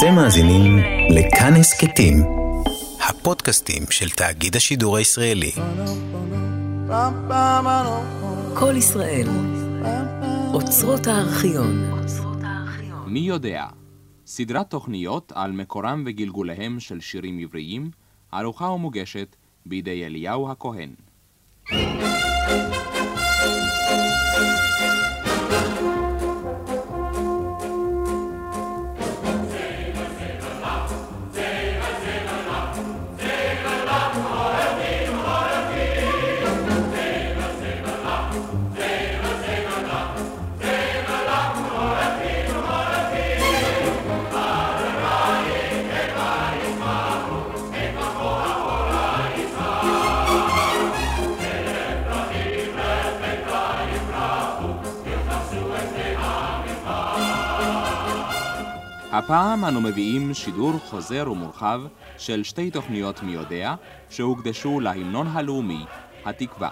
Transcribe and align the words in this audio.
אתם 0.00 0.14
מאזינים 0.14 0.78
לכאן 1.10 1.52
הסכתים, 1.54 2.16
הפודקאסטים 3.08 3.82
של 3.90 4.10
תאגיד 4.10 4.56
השידור 4.56 4.96
הישראלי. 4.96 5.50
כל 8.54 8.74
ישראל, 8.76 9.28
אוצרות 10.54 11.06
הארכיון. 11.06 11.90
מי 13.06 13.20
יודע? 13.20 13.66
סדרת 14.26 14.70
תוכניות 14.70 15.32
על 15.34 15.52
מקורם 15.52 16.04
וגלגוליהם 16.06 16.80
של 16.80 17.00
שירים 17.00 17.38
עבריים, 17.38 17.90
ערוכה 18.32 18.64
ומוגשת 18.64 19.36
בידי 19.66 20.06
אליהו 20.06 20.50
הכהן. 20.50 20.90
הפעם 59.20 59.64
אנו 59.64 59.80
מביאים 59.80 60.34
שידור 60.34 60.78
חוזר 60.80 61.24
ומורחב 61.32 61.80
של 62.16 62.42
שתי 62.42 62.70
תוכניות 62.70 63.22
מי 63.22 63.32
יודע, 63.32 63.74
שהוקדשו 64.08 64.80
להמנון 64.80 65.26
הלאומי, 65.26 65.86
התקווה. 66.24 66.68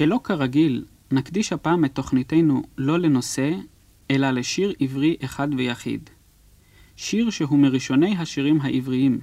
שלא 0.00 0.20
כרגיל, 0.24 0.84
נקדיש 1.10 1.52
הפעם 1.52 1.84
את 1.84 1.94
תוכניתנו 1.94 2.62
לא 2.78 2.98
לנושא, 2.98 3.50
אלא 4.10 4.30
לשיר 4.30 4.72
עברי 4.80 5.16
אחד 5.24 5.48
ויחיד. 5.56 6.10
שיר 6.96 7.30
שהוא 7.30 7.58
מראשוני 7.58 8.16
השירים 8.16 8.60
העבריים, 8.60 9.20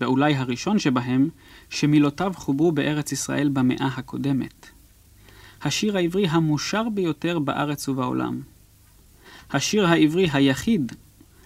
ואולי 0.00 0.34
הראשון 0.34 0.78
שבהם, 0.78 1.28
שמילותיו 1.70 2.32
חוברו 2.36 2.72
בארץ 2.72 3.12
ישראל 3.12 3.48
במאה 3.48 3.86
הקודמת. 3.96 4.66
השיר 5.62 5.96
העברי 5.96 6.28
המושר 6.28 6.88
ביותר 6.94 7.38
בארץ 7.38 7.88
ובעולם. 7.88 8.40
השיר 9.50 9.86
העברי 9.86 10.28
היחיד 10.32 10.92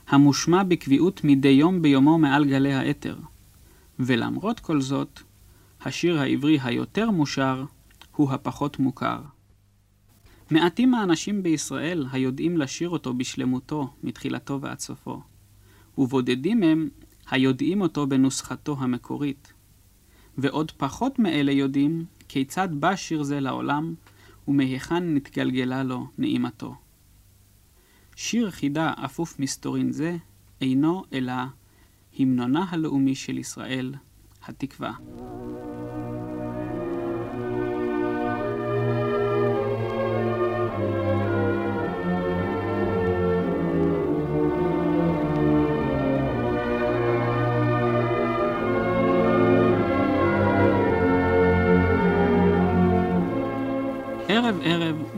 המושמע 0.08 0.62
בקביעות 0.62 1.20
מדי 1.24 1.48
יום 1.48 1.82
ביומו 1.82 2.18
מעל 2.18 2.44
גלי 2.44 2.74
האתר. 2.74 3.16
ולמרות 3.98 4.60
כל 4.60 4.80
זאת, 4.80 5.20
השיר 5.84 6.20
העברי 6.20 6.58
היותר 6.62 7.10
מושר 7.10 7.64
הוא 8.16 8.32
הפחות 8.32 8.78
מוכר. 8.78 9.20
מעטים 10.50 10.94
האנשים 10.94 11.42
בישראל 11.42 12.06
היודעים 12.12 12.56
לשיר 12.56 12.88
אותו 12.88 13.14
בשלמותו, 13.14 13.94
מתחילתו 14.02 14.60
ועד 14.60 14.78
סופו, 14.78 15.20
ובודדים 15.98 16.62
הם 16.62 16.88
היודעים 17.30 17.80
אותו 17.80 18.06
בנוסחתו 18.06 18.76
המקורית. 18.78 19.52
ועוד 20.38 20.70
פחות 20.70 21.18
מאלה 21.18 21.52
יודעים 21.52 22.04
כיצד 22.28 22.68
בא 22.72 22.96
שיר 22.96 23.22
זה 23.22 23.40
לעולם, 23.40 23.94
ומהיכן 24.48 25.14
נתגלגלה 25.14 25.82
לו 25.82 26.06
נעימתו. 26.18 26.74
שיר 28.16 28.50
חידה 28.50 28.92
אפוף 29.04 29.38
מסתורין 29.38 29.92
זה 29.92 30.16
אינו 30.60 31.04
אלא 31.12 31.32
המנונה 32.18 32.66
הלאומי 32.70 33.14
של 33.14 33.38
ישראל, 33.38 33.94
התקווה. 34.42 34.92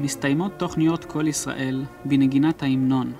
מסתיימות 0.06 0.52
תוכניות 0.58 1.04
כל 1.04 1.28
ישראל 1.28 1.84
בנגינת 2.04 2.62
ההמנון. 2.62 3.12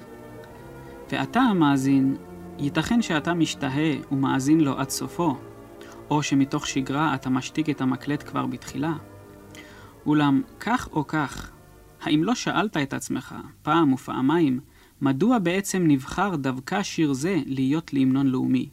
ואתה 1.13 1.41
המאזין, 1.41 2.17
ייתכן 2.59 3.03
שאתה 3.03 3.35
משתהה 3.35 3.93
ומאזין 4.13 4.61
לו 4.61 4.79
עד 4.79 4.91
סופו, 4.91 5.37
או 6.11 6.23
שמתוך 6.23 6.67
שגרה 6.67 7.15
אתה 7.15 7.31
משתיק 7.31 7.71
את 7.71 7.81
המקלט 7.81 8.29
כבר 8.29 8.47
בתחילה. 8.47 8.93
אולם 10.07 10.43
כך 10.61 10.89
או 10.93 11.07
כך, 11.07 11.53
האם 12.03 12.25
לא 12.25 12.35
שאלת 12.35 12.77
את 12.77 12.95
עצמך 12.95 13.35
פעם 13.63 13.93
ופעמיים, 13.93 14.61
מדוע 15.01 15.39
בעצם 15.39 15.85
נבחר 15.87 16.37
דווקא 16.37 16.83
שיר 16.83 17.13
זה 17.13 17.37
להיות 17.47 17.93
להמנון 17.93 18.27
לאומי? 18.27 18.69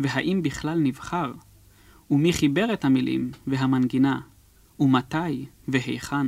והאם 0.00 0.40
בכלל 0.42 0.78
נבחר? 0.78 1.32
ומי 2.10 2.32
חיבר 2.32 2.72
את 2.72 2.84
המילים 2.84 3.30
והמנגינה? 3.46 4.20
ומתי 4.80 5.46
והיכן? 5.68 6.26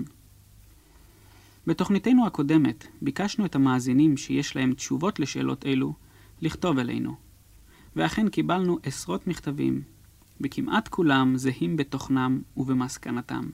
בתוכניתנו 1.67 2.27
הקודמת 2.27 2.87
ביקשנו 3.03 3.45
את 3.45 3.55
המאזינים 3.55 4.17
שיש 4.17 4.57
להם 4.57 4.75
תשובות 4.75 5.21
לשאלות 5.21 5.67
אלו 5.67 5.95
לכתוב 6.41 6.79
אלינו. 6.79 7.15
ואכן 7.97 8.29
קיבלנו 8.29 8.79
עשרות 8.83 9.27
מכתבים, 9.27 9.83
וכמעט 10.41 10.89
כולם 10.89 11.37
זהים 11.37 11.77
בתוכנם 11.77 12.43
ובמסקנתם. 12.57 13.51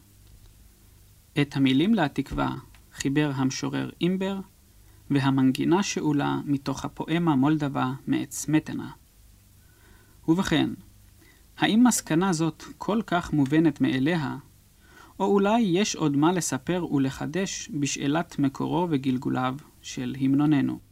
את 1.41 1.57
המילים 1.57 1.95
להתקווה 1.95 2.55
חיבר 2.93 3.33
המשורר 3.35 3.91
אימבר, 4.01 4.41
והמנגינה 5.11 5.83
שאולה 5.83 6.41
מתוך 6.45 6.85
הפואמה 6.85 7.37
מולדבה 7.37 7.93
מאת 8.07 8.33
סמטנה. 8.33 8.91
ובכן, 10.29 10.71
האם 11.59 11.85
מסקנה 11.87 12.33
זאת 12.33 12.65
כל 12.79 13.01
כך 13.07 13.33
מובנת 13.33 13.81
מאליה, 13.81 14.37
או 15.21 15.27
אולי 15.27 15.61
יש 15.61 15.97
עוד 15.97 16.17
מה 16.17 16.33
לספר 16.33 16.87
ולחדש 16.93 17.71
בשאלת 17.75 18.39
מקורו 18.39 18.87
וגלגוליו 18.91 19.55
של 19.83 20.15
המנוננו. 20.21 20.88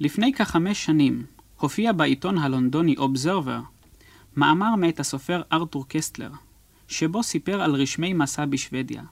לפני 0.00 0.32
כחמש 0.32 0.84
שנים 0.84 1.26
הופיע 1.60 1.92
בעיתון 1.92 2.38
הלונדוני 2.38 2.96
אובזרבר 2.96 3.60
מאמר 4.36 4.74
מאת 4.74 5.00
הסופר 5.00 5.42
ארתור 5.52 5.84
קסטלר, 5.88 6.30
שבו 6.88 7.22
סיפר 7.22 7.60
על 7.62 7.74
רשמי 7.74 8.12
מסע 8.12 8.44
בשוודיה. 8.44 9.02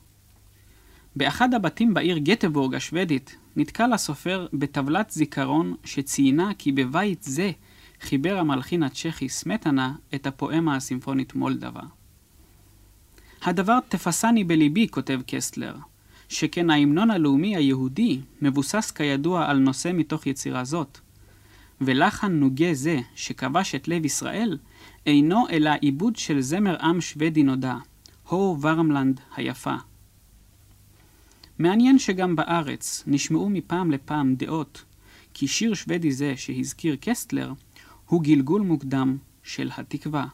באחד 1.16 1.54
הבתים 1.54 1.94
בעיר 1.94 2.18
גטבורג 2.18 2.74
השוודית 2.74 3.36
נתקל 3.56 3.92
הסופר 3.92 4.46
בטבלת 4.52 5.10
זיכרון 5.10 5.74
שציינה 5.84 6.54
כי 6.58 6.72
בבית 6.72 7.22
זה 7.22 7.50
חיבר 8.00 8.38
המלחין 8.38 8.82
הצ'כי 8.82 9.28
סמטנה 9.28 9.94
את 10.14 10.26
הפואמה 10.26 10.76
הסימפונית 10.76 11.34
מולדבה. 11.34 11.82
הדבר 13.42 13.78
תפסני 13.88 14.44
בליבי, 14.44 14.88
כותב 14.88 15.20
קסטלר, 15.26 15.74
שכן 16.28 16.70
ההמנון 16.70 17.10
הלאומי 17.10 17.56
היהודי 17.56 18.20
מבוסס 18.42 18.90
כידוע 18.90 19.50
על 19.50 19.58
נושא 19.58 19.90
מתוך 19.94 20.26
יצירה 20.26 20.64
זאת, 20.64 20.98
ולחן 21.80 22.32
נוגה 22.32 22.74
זה, 22.74 22.98
שכבש 23.14 23.74
את 23.74 23.88
לב 23.88 24.04
ישראל, 24.04 24.58
אינו 25.06 25.48
אלא 25.48 25.70
עיבוד 25.80 26.16
של 26.16 26.40
זמר 26.40 26.76
עם 26.80 27.00
שוודי 27.00 27.42
נודע, 27.42 27.76
הו 28.28 28.58
ורמלנד 28.60 29.20
היפה. 29.36 29.74
מעניין 31.58 31.98
שגם 31.98 32.36
בארץ 32.36 33.04
נשמעו 33.06 33.50
מפעם 33.50 33.90
לפעם 33.90 34.34
דעות 34.34 34.84
כי 35.34 35.48
שיר 35.48 35.74
שוודי 35.74 36.12
זה 36.12 36.36
שהזכיר 36.36 36.96
קסטלר 37.00 37.52
הוא 38.06 38.22
גלגול 38.22 38.62
מוקדם 38.62 39.16
של 39.42 39.70
התקווה. 39.76 40.26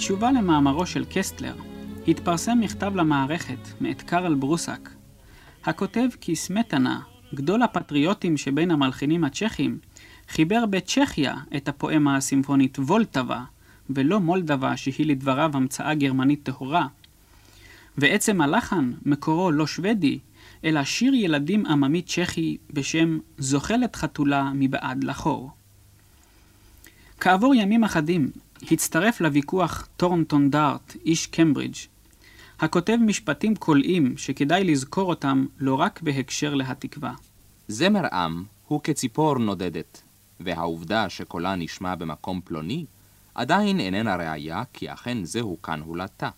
בתשובה 0.00 0.32
למאמרו 0.32 0.86
של 0.86 1.04
קסטלר, 1.10 1.54
התפרסם 2.08 2.60
מכתב 2.60 2.96
למערכת 2.96 3.58
מאת 3.80 4.02
קרל 4.02 4.34
ברוסק, 4.34 4.90
הכותב 5.64 6.08
כי 6.20 6.36
סמטנה, 6.36 7.00
גדול 7.34 7.62
הפטריוטים 7.62 8.36
שבין 8.36 8.70
המלחינים 8.70 9.24
הצ'כים, 9.24 9.78
חיבר 10.28 10.66
בצ'כיה 10.66 11.34
את 11.56 11.68
הפואמה 11.68 12.16
הסימפונית 12.16 12.78
וולטבה, 12.78 13.44
ולא 13.90 14.20
מולדבה 14.20 14.76
שהיא 14.76 15.06
לדבריו 15.06 15.50
המצאה 15.54 15.94
גרמנית 15.94 16.42
טהורה. 16.42 16.86
ועצם 17.98 18.40
הלחן, 18.40 18.92
מקורו 19.06 19.50
לא 19.50 19.66
שוודי, 19.66 20.18
אלא 20.64 20.84
שיר 20.84 21.14
ילדים 21.14 21.66
עממי 21.66 22.02
צ'כי 22.02 22.56
בשם 22.72 23.18
"זוחלת 23.38 23.96
חתולה 23.96 24.50
מבעד 24.54 25.04
לחור". 25.04 25.50
כעבור 27.20 27.54
ימים 27.54 27.84
אחדים, 27.84 28.30
הצטרף 28.62 29.20
לוויכוח 29.20 29.88
טורנטון 29.96 30.50
דארט, 30.50 30.96
איש 31.04 31.26
קמברידג', 31.26 31.76
הכותב 32.60 32.96
משפטים 33.06 33.56
קולעים 33.56 34.16
שכדאי 34.16 34.64
לזכור 34.64 35.08
אותם 35.08 35.46
לא 35.58 35.74
רק 35.74 36.02
בהקשר 36.02 36.54
להתקווה. 36.54 37.12
זמר 37.68 38.06
עם 38.12 38.44
הוא 38.68 38.80
כציפור 38.82 39.38
נודדת, 39.38 40.02
והעובדה 40.40 41.08
שקולה 41.08 41.54
נשמע 41.54 41.94
במקום 41.94 42.40
פלוני, 42.44 42.84
עדיין 43.34 43.80
איננה 43.80 44.16
ראיה 44.16 44.62
כי 44.72 44.92
אכן 44.92 45.24
זהו 45.24 45.62
כאן 45.62 45.80
הולדתה. 45.80 46.30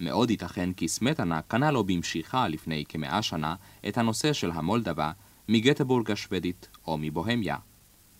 מאוד 0.00 0.30
ייתכן 0.30 0.72
כי 0.72 0.88
סמטנה 0.88 1.42
קנה 1.42 1.70
לו 1.70 1.84
במשיכה 1.84 2.48
לפני 2.48 2.84
כמאה 2.88 3.22
שנה 3.22 3.54
את 3.88 3.98
הנושא 3.98 4.32
של 4.32 4.50
המולדבה 4.50 5.12
מגטבורג 5.48 6.10
השוודית 6.10 6.68
או 6.86 6.98
מבוהמיה. 6.98 7.56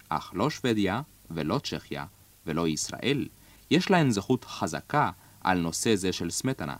אך 0.08 0.30
לא 0.34 0.50
שוודיה 0.50 1.02
ולא 1.30 1.58
צ'כיה 1.58 2.04
ולא 2.46 2.68
ישראל, 2.68 3.28
יש 3.70 3.90
להן 3.90 4.10
זכות 4.10 4.44
חזקה 4.44 5.10
על 5.40 5.58
נושא 5.58 5.94
זה 5.94 6.12
של 6.12 6.30
סמטנה. 6.30 6.76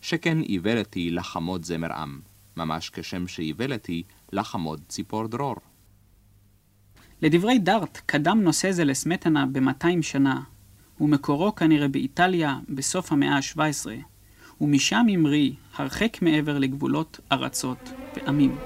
שכן 0.00 0.42
איוולת 0.42 0.94
היא 0.94 1.12
לחמוד 1.12 1.64
זמר 1.64 1.92
עם, 1.92 2.20
ממש 2.56 2.90
כשם 2.90 3.28
שאיוולת 3.28 3.86
היא 3.86 4.04
לחמוד 4.32 4.80
ציפור 4.88 5.26
דרור. 5.26 5.56
לדברי 7.22 7.58
דארט, 7.58 8.00
קדם 8.06 8.40
נושא 8.42 8.72
זה 8.72 8.84
לסמטנה 8.84 9.46
ב-200 9.46 10.02
שנה, 10.02 10.40
ומקורו 11.00 11.54
כנראה 11.54 11.88
באיטליה 11.88 12.58
בסוף 12.68 13.12
המאה 13.12 13.36
ה-17, 13.36 13.86
ומשם 14.60 15.06
המריא 15.12 15.52
הרחק 15.74 16.22
מעבר 16.22 16.58
לגבולות 16.58 17.20
ארצות 17.32 17.92
ועמים. 18.16 18.56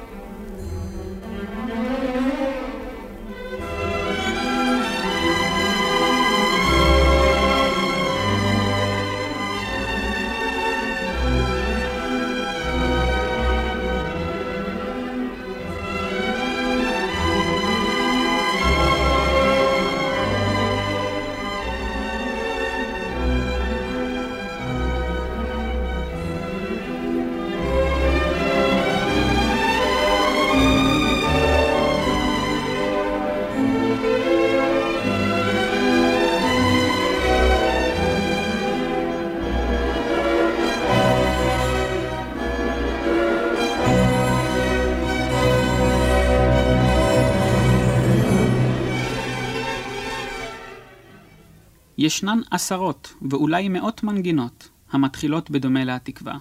ישנן 52.04 52.40
עשרות 52.50 53.14
ואולי 53.30 53.68
מאות 53.68 54.02
מנגינות 54.02 54.68
המתחילות 54.90 55.50
בדומה 55.50 55.84
להתקווה. 55.84 56.38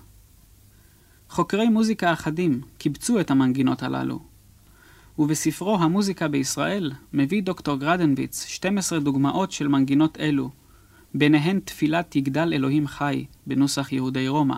חוקרי 1.30 1.70
מוזיקה 1.70 2.14
אחדים 2.14 2.62
קיבצו 2.78 3.20
את 3.20 3.32
המנגינות 3.32 3.84
הללו, 3.84 4.20
ובספרו 5.20 5.78
המוזיקה 5.80 6.28
בישראל 6.28 6.92
מביא 7.14 7.44
דוקטור 7.44 7.80
גרדנביץ 7.80 8.46
12 8.46 9.00
דוגמאות 9.00 9.52
של 9.52 9.68
מנגינות 9.68 10.18
אלו, 10.20 10.50
ביניהן 11.14 11.60
תפילת 11.60 12.16
יגדל 12.16 12.54
אלוהים 12.54 12.88
חי 12.88 13.26
בנוסח 13.48 13.92
יהודי 13.92 14.28
רומא. 14.28 14.58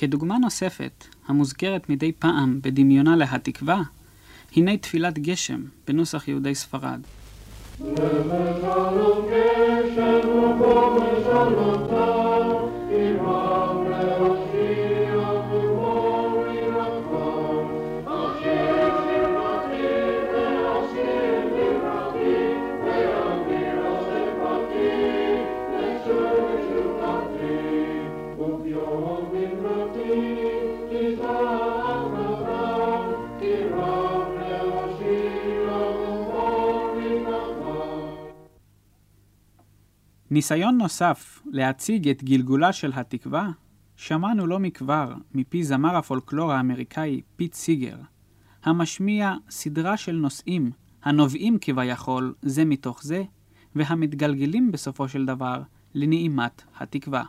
כדוגמה 0.00 0.38
נוספת, 0.38 1.04
המוזכרת 1.28 1.88
מדי 1.88 2.12
פעם 2.12 2.58
בדמיונה 2.62 3.16
להתקווה, 3.16 3.82
הנה 4.56 4.76
תפילת 4.76 5.18
גשם 5.18 5.62
בנוסח 5.86 6.28
יהודי 6.28 6.54
ספרד. 6.54 7.00
ניסיון 40.40 40.78
נוסף 40.78 41.42
להציג 41.46 42.08
את 42.08 42.24
גלגולה 42.24 42.72
של 42.72 42.92
התקווה, 42.94 43.50
שמענו 43.96 44.46
לא 44.46 44.58
מכבר 44.58 45.14
מפי 45.34 45.64
זמר 45.64 45.96
הפולקלור 45.96 46.52
האמריקאי 46.52 47.20
פיט 47.36 47.54
סיגר, 47.54 47.96
המשמיע 48.64 49.34
סדרה 49.50 49.96
של 49.96 50.12
נושאים 50.12 50.70
הנובעים 51.02 51.58
כביכול 51.60 52.34
זה 52.42 52.64
מתוך 52.64 53.02
זה, 53.02 53.22
והמתגלגלים 53.74 54.72
בסופו 54.72 55.08
של 55.08 55.26
דבר 55.26 55.62
לנעימת 55.94 56.62
התקווה. 56.78 57.24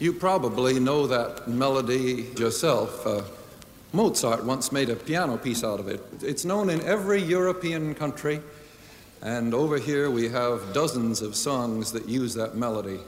You 0.00 0.12
probably 0.12 0.74
know 0.88 1.00
that 1.06 1.48
melody 1.48 2.06
yourself. 2.42 2.90
Uh, 3.06 3.22
Mozart 3.96 4.44
once 4.44 4.72
made 4.72 4.90
a 4.90 4.94
piano 4.94 5.38
piece 5.38 5.64
out 5.64 5.80
of 5.80 5.88
it. 5.88 6.04
It's 6.20 6.44
known 6.44 6.68
in 6.68 6.82
every 6.82 7.22
European 7.22 7.94
country, 7.94 8.42
and 9.22 9.54
over 9.54 9.78
here 9.78 10.10
we 10.10 10.28
have 10.28 10.74
dozens 10.74 11.22
of 11.22 11.34
songs 11.34 11.92
that 11.92 12.06
use 12.06 12.34
that 12.34 12.56
melody. 12.56 13.00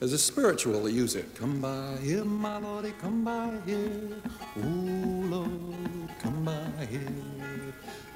As 0.00 0.12
a 0.12 0.18
spiritual 0.18 0.84
that 0.84 0.92
use 0.92 1.16
it. 1.16 1.34
Come 1.34 1.60
by 1.60 1.96
here, 2.00 2.24
my 2.24 2.58
lordy, 2.58 2.92
come 3.00 3.24
by 3.24 3.58
here. 3.66 4.22
Ooh, 4.58 5.26
Lord, 5.28 5.50
come 6.20 6.44
by 6.44 6.86
here. 6.86 7.00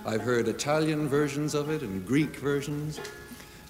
I've 0.06 0.23
heard 0.23 0.47
Italian 0.47 1.09
versions 1.09 1.52
of 1.52 1.68
it 1.68 1.83
and 1.83 2.06
Greek 2.06 2.37
versions. 2.37 3.00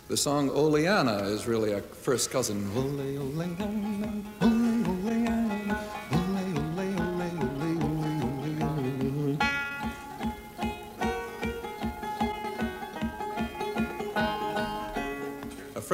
The 0.08 0.18
song 0.18 0.50
Oleana 0.50 1.22
is 1.22 1.46
really 1.46 1.72
a 1.72 1.80
first 1.80 2.30
cousin. 2.30 2.70
Ole, 2.76 3.16
Oleana, 3.16 4.22
Ole, 4.42 4.63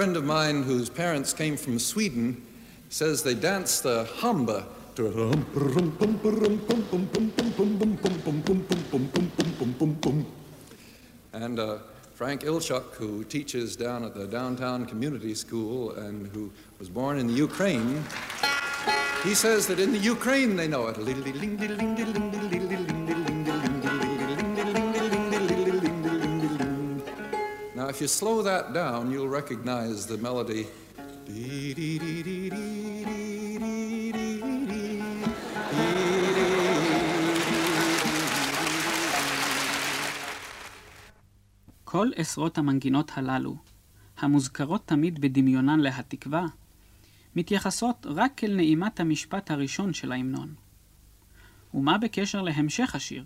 friend 0.00 0.16
of 0.16 0.24
mine 0.24 0.62
whose 0.62 0.88
parents 0.88 1.34
came 1.34 1.58
from 1.58 1.78
Sweden 1.78 2.40
says 2.88 3.22
they 3.22 3.34
dance 3.34 3.80
the 3.80 4.08
hamba 4.16 4.64
and 11.34 11.58
uh, 11.58 11.78
Frank 12.14 12.40
Ilchuk, 12.40 12.94
who 12.94 13.24
teaches 13.24 13.76
down 13.76 14.02
at 14.02 14.14
the 14.14 14.26
downtown 14.26 14.86
community 14.86 15.34
school 15.34 15.90
and 15.90 16.28
who 16.28 16.50
was 16.78 16.88
born 16.88 17.18
in 17.18 17.26
the 17.26 17.34
Ukraine, 17.34 18.02
he 19.22 19.34
says 19.34 19.66
that 19.66 19.78
in 19.78 19.92
the 19.92 19.98
Ukraine 19.98 20.56
they 20.56 20.66
know 20.66 20.86
it. 20.88 20.96
If 27.90 28.00
you 28.00 28.08
slow 28.20 28.40
that 28.50 28.72
down, 28.72 29.10
you'll 29.12 29.34
recognize 29.40 30.06
the 30.06 30.18
melody. 30.26 30.64
כל 41.84 42.10
עשרות 42.16 42.58
המנגינות 42.58 43.10
הללו, 43.14 43.56
המוזכרות 44.18 44.86
תמיד 44.86 45.20
בדמיונן 45.20 45.80
להתקווה, 45.80 46.46
מתייחסות 47.36 48.06
רק 48.06 48.44
אל 48.44 48.56
נעימת 48.56 49.00
המשפט 49.00 49.50
הראשון 49.50 49.92
של 49.92 50.12
ההמנון. 50.12 50.54
ומה 51.74 51.98
בקשר 51.98 52.42
להמשך 52.42 52.94
השיר? 52.94 53.24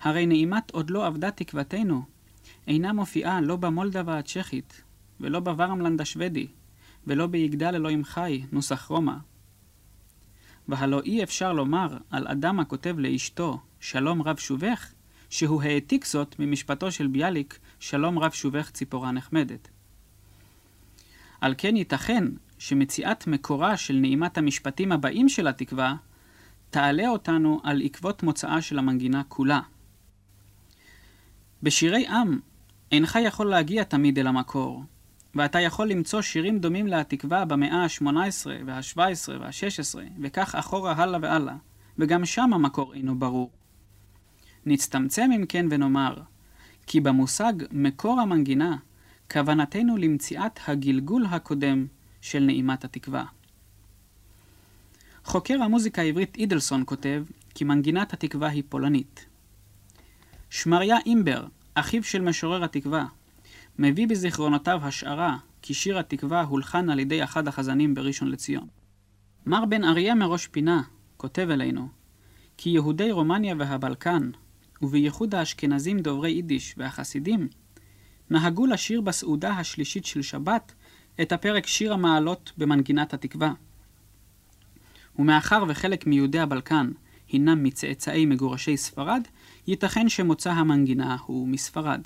הרי 0.00 0.26
נעימת 0.26 0.70
עוד 0.70 0.90
לא 0.90 1.06
אבדה 1.08 1.30
תקוותנו 1.30 2.11
אינה 2.66 2.92
מופיעה 2.92 3.40
לא 3.40 3.56
במולדבה 3.56 4.18
הצ'כית, 4.18 4.82
ולא 5.20 5.40
בוורמלנד 5.40 6.00
השוודי, 6.00 6.46
ולא 7.06 7.26
ביגדל 7.26 7.74
אלוהים 7.74 8.04
חי, 8.04 8.42
נוסח 8.52 8.86
רומא. 8.86 9.16
והלא 10.68 11.00
אי 11.04 11.22
אפשר 11.22 11.52
לומר 11.52 11.96
על 12.10 12.28
אדם 12.28 12.60
הכותב 12.60 12.98
לאשתו, 12.98 13.60
שלום 13.80 14.22
רב 14.22 14.38
שובך, 14.38 14.92
שהוא 15.30 15.62
העתיק 15.62 16.04
זאת 16.04 16.36
ממשפטו 16.38 16.92
של 16.92 17.06
ביאליק, 17.06 17.58
שלום 17.80 18.18
רב 18.18 18.30
שובך 18.30 18.70
ציפורה 18.70 19.10
נחמדת. 19.10 19.68
על 21.40 21.54
כן 21.58 21.76
ייתכן 21.76 22.24
שמציאת 22.58 23.26
מקורה 23.26 23.76
של 23.76 23.94
נעימת 23.94 24.38
המשפטים 24.38 24.92
הבאים 24.92 25.28
של 25.28 25.46
התקווה, 25.48 25.94
תעלה 26.70 27.08
אותנו 27.08 27.60
על 27.64 27.82
עקבות 27.84 28.22
מוצאה 28.22 28.62
של 28.62 28.78
המנגינה 28.78 29.22
כולה. 29.28 29.60
בשירי 31.62 32.06
עם 32.06 32.38
אינך 32.92 33.18
יכול 33.22 33.46
להגיע 33.46 33.84
תמיד 33.84 34.18
אל 34.18 34.26
המקור, 34.26 34.84
ואתה 35.34 35.60
יכול 35.60 35.88
למצוא 35.88 36.22
שירים 36.22 36.58
דומים 36.58 36.86
להתקווה 36.86 37.44
במאה 37.44 37.84
ה-18 37.84 38.46
וה-17 38.66 38.98
וה-16, 39.40 39.98
וכך 40.22 40.54
אחורה 40.54 40.92
הלאה 40.92 41.18
והלאה, 41.22 41.56
וגם 41.98 42.24
שם 42.24 42.52
המקור 42.52 42.94
אינו 42.94 43.18
ברור. 43.18 43.50
נצטמצם 44.66 45.30
אם 45.36 45.44
כן 45.48 45.66
ונאמר, 45.70 46.22
כי 46.86 47.00
במושג 47.00 47.52
מקור 47.70 48.20
המנגינה, 48.20 48.76
כוונתנו 49.30 49.96
למציאת 49.96 50.60
הגלגול 50.66 51.26
הקודם 51.30 51.86
של 52.20 52.40
נעימת 52.40 52.84
התקווה. 52.84 53.24
חוקר 55.24 55.62
המוזיקה 55.62 56.02
העברית 56.02 56.36
אידלסון 56.36 56.82
כותב 56.86 57.24
כי 57.54 57.64
מנגינת 57.64 58.12
התקווה 58.12 58.48
היא 58.48 58.62
פולנית. 58.68 59.26
שמריה 60.50 60.96
אימבר, 61.06 61.46
אחיו 61.74 62.02
של 62.02 62.22
משורר 62.22 62.64
התקווה, 62.64 63.06
מביא 63.78 64.08
בזיכרונותיו 64.08 64.80
השערה 64.82 65.36
כי 65.62 65.74
שיר 65.74 65.98
התקווה 65.98 66.42
הולחן 66.42 66.90
על 66.90 66.98
ידי 66.98 67.24
אחד 67.24 67.48
החזנים 67.48 67.94
בראשון 67.94 68.28
לציון. 68.28 68.66
מר 69.46 69.64
בן 69.64 69.84
אריה 69.84 70.14
מראש 70.14 70.46
פינה 70.46 70.82
כותב 71.16 71.48
אלינו 71.50 71.88
כי 72.56 72.70
יהודי 72.70 73.12
רומניה 73.12 73.54
והבלקן, 73.58 74.30
ובייחוד 74.82 75.34
האשכנזים 75.34 75.98
דוברי 75.98 76.30
יידיש 76.30 76.74
והחסידים, 76.76 77.48
נהגו 78.30 78.66
לשיר 78.66 79.00
בסעודה 79.00 79.50
השלישית 79.50 80.04
של 80.04 80.22
שבת 80.22 80.72
את 81.22 81.32
הפרק 81.32 81.66
שיר 81.66 81.92
המעלות 81.92 82.52
במנגינת 82.58 83.14
התקווה. 83.14 83.52
ומאחר 85.18 85.64
וחלק 85.68 86.06
מיהודי 86.06 86.38
הבלקן 86.38 86.90
הינם 87.28 87.62
מצאצאי 87.62 88.26
מגורשי 88.26 88.76
ספרד, 88.76 89.22
ייתכן 89.66 90.08
שמוצא 90.08 90.50
המנגינה 90.50 91.16
הוא 91.26 91.48
מספרד. 91.48 92.00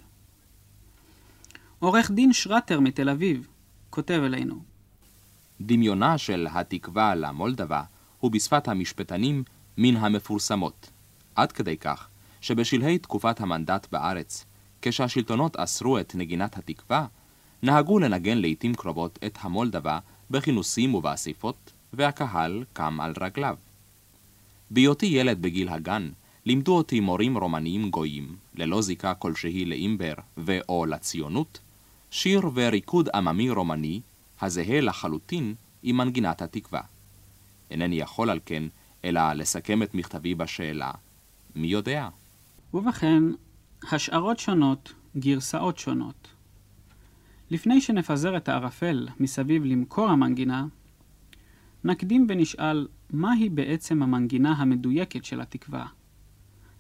עורך 1.79 2.11
דין 2.11 2.33
שרטר 2.33 2.81
מתל 2.81 3.09
אביב 3.09 3.47
כותב 3.91 4.21
אלינו 4.25 4.61
דמיונה 5.61 6.19
של 6.19 6.47
התקווה 6.51 7.15
למולדבה 7.15 7.83
הוא 8.21 8.31
בשפת 8.31 8.69
המשפטנים 8.69 9.45
מן 9.79 9.97
המפורסמות. 9.97 10.91
עד 11.35 11.53
כדי 11.53 11.77
כך 11.77 12.09
שבשלהי 12.41 12.99
תקופת 12.99 13.41
המנדט 13.41 13.87
בארץ, 13.93 14.45
כשהשלטונות 14.83 15.57
אסרו 15.57 15.99
את 15.99 16.15
נגינת 16.15 16.59
התקווה, 16.59 17.07
נהגו 17.63 17.99
לנגן 17.99 18.39
לעיתים 18.39 18.75
קרובות 18.75 19.19
את 19.27 19.39
המולדבה 19.41 19.99
בכינוסים 20.31 20.95
ובאספות, 20.95 21.73
והקהל 21.93 22.65
קם 22.73 23.01
על 23.01 23.13
רגליו. 23.21 23.57
בהיותי 24.71 25.07
ילד 25.07 25.43
בגיל 25.43 25.69
הגן, 25.69 26.11
לימדו 26.47 26.77
אותי 26.77 27.01
מורים 27.01 27.39
רומניים 27.39 27.91
גויים, 27.91 28.37
ללא 28.55 28.83
זיקה 28.83 29.15
כלשהי 29.15 29.65
לאימבר 29.65 30.15
ו/או 30.39 30.87
לציונות, 30.87 31.61
שיר 32.11 32.41
וריקוד 32.55 33.09
עממי 33.15 33.51
רומני, 33.51 34.01
הזהה 34.41 34.81
לחלוטין 34.81 35.55
עם 35.83 35.97
מנגינת 35.97 36.43
התקווה. 36.43 36.81
אינני 37.71 37.97
יכול 37.97 38.31
על 38.31 38.41
כן, 38.45 38.63
אלא 39.05 39.33
לסכם 39.33 39.83
את 39.83 39.95
מכתבי 39.95 40.35
בשאלה, 40.35 40.91
מי 41.57 41.67
יודע? 41.67 42.09
ובכן, 42.75 43.23
השערות 43.93 44.39
שונות, 44.39 44.93
גרסאות 45.17 45.79
שונות. 45.79 46.29
לפני 47.51 47.81
שנפזר 47.81 48.37
את 48.37 48.49
הערפל 48.49 49.09
מסביב 49.21 49.65
למקור 49.65 50.09
המנגינה, 50.09 50.67
נקדים 51.85 52.27
ונשאל 52.29 52.89
מהי 53.11 53.49
בעצם 53.49 54.03
המנגינה 54.03 54.53
המדויקת 54.53 55.25
של 55.25 55.41
התקווה, 55.41 55.87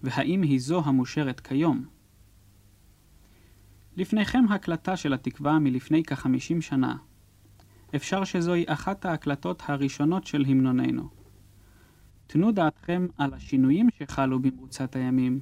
והאם 0.02 0.42
היא 0.42 0.60
זו 0.60 0.82
המושרת 0.84 1.40
כיום. 1.40 1.84
לפניכם 3.96 4.44
הקלטה 4.50 4.96
של 4.96 5.12
התקווה 5.12 5.58
מלפני 5.58 6.02
כחמישים 6.02 6.62
שנה. 6.62 6.96
אפשר 7.96 8.24
שזוהי 8.24 8.64
אחת 8.66 9.04
ההקלטות 9.04 9.62
הראשונות 9.66 10.26
של 10.26 10.44
המנוננו. 10.48 11.08
תנו 12.26 12.52
דעתכם 12.52 13.06
על 13.18 13.34
השינויים 13.34 13.88
שחלו 13.98 14.40
במרוצת 14.40 14.96
הימים, 14.96 15.40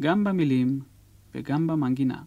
גם 0.00 0.24
במילים 0.24 0.80
וגם 1.34 1.66
במנגינה. 1.66 2.22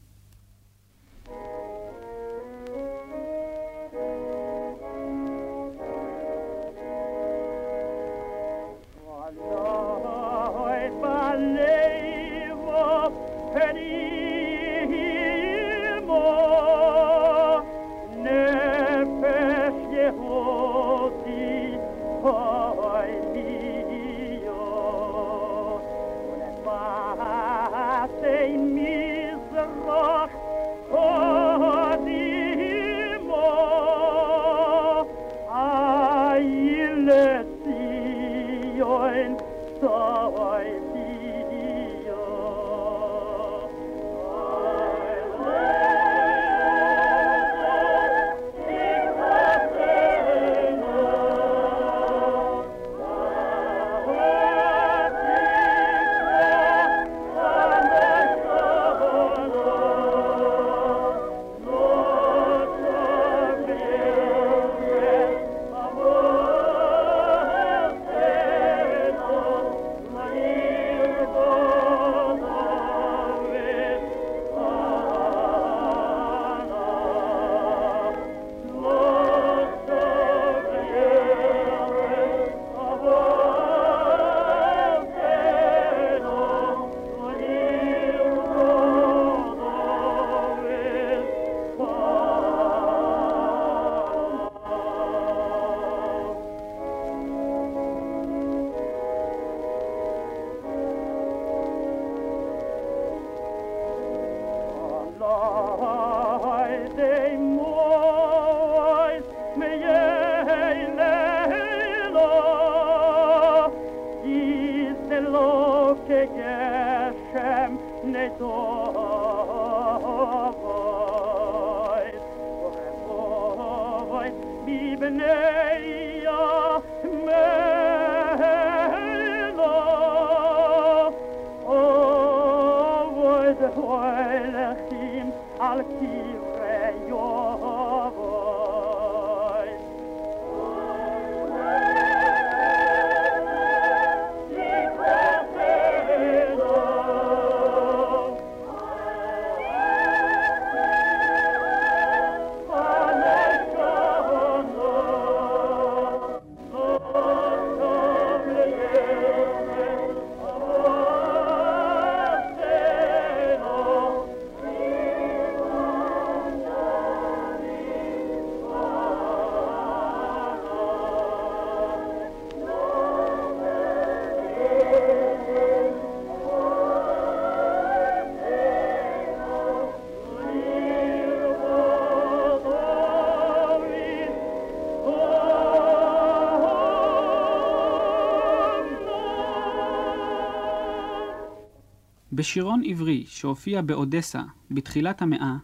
בשירון 192.43 192.81
עברי 192.85 193.23
שהופיע 193.27 193.81
באודסה 193.81 194.41
בתחילת 194.71 195.21
המאה, 195.21 195.57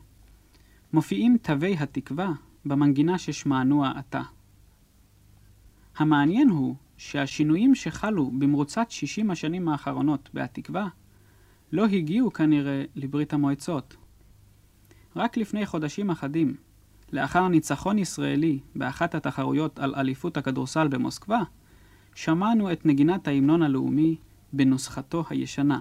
מופיעים 0.93 1.37
תווי 1.41 1.77
התקווה 1.79 2.31
במנגינה 2.65 3.17
ששמה 3.17 3.63
נוע 3.63 3.91
עתה. 3.95 4.21
המעניין 5.97 6.49
הוא 6.49 6.75
שהשינויים 6.97 7.75
שחלו 7.75 8.31
במרוצת 8.31 8.91
60 8.91 9.31
השנים 9.31 9.69
האחרונות 9.69 10.29
בהתקווה 10.33 10.87
לא 11.71 11.85
הגיעו 11.85 12.33
כנראה 12.33 12.83
לברית 12.95 13.33
המועצות. 13.33 13.95
רק 15.15 15.37
לפני 15.37 15.65
חודשים 15.65 16.09
אחדים, 16.09 16.55
לאחר 17.11 17.47
ניצחון 17.47 17.99
ישראלי 17.99 18.59
באחת 18.75 19.15
התחרויות 19.15 19.79
על 19.79 19.95
אליפות 19.95 20.37
הכדורסל 20.37 20.87
במוסקבה, 20.87 21.41
שמענו 22.15 22.71
את 22.71 22.85
נגינת 22.85 23.27
ההמנון 23.27 23.63
הלאומי 23.63 24.15
בנוסחתו 24.53 25.23
הישנה. 25.29 25.79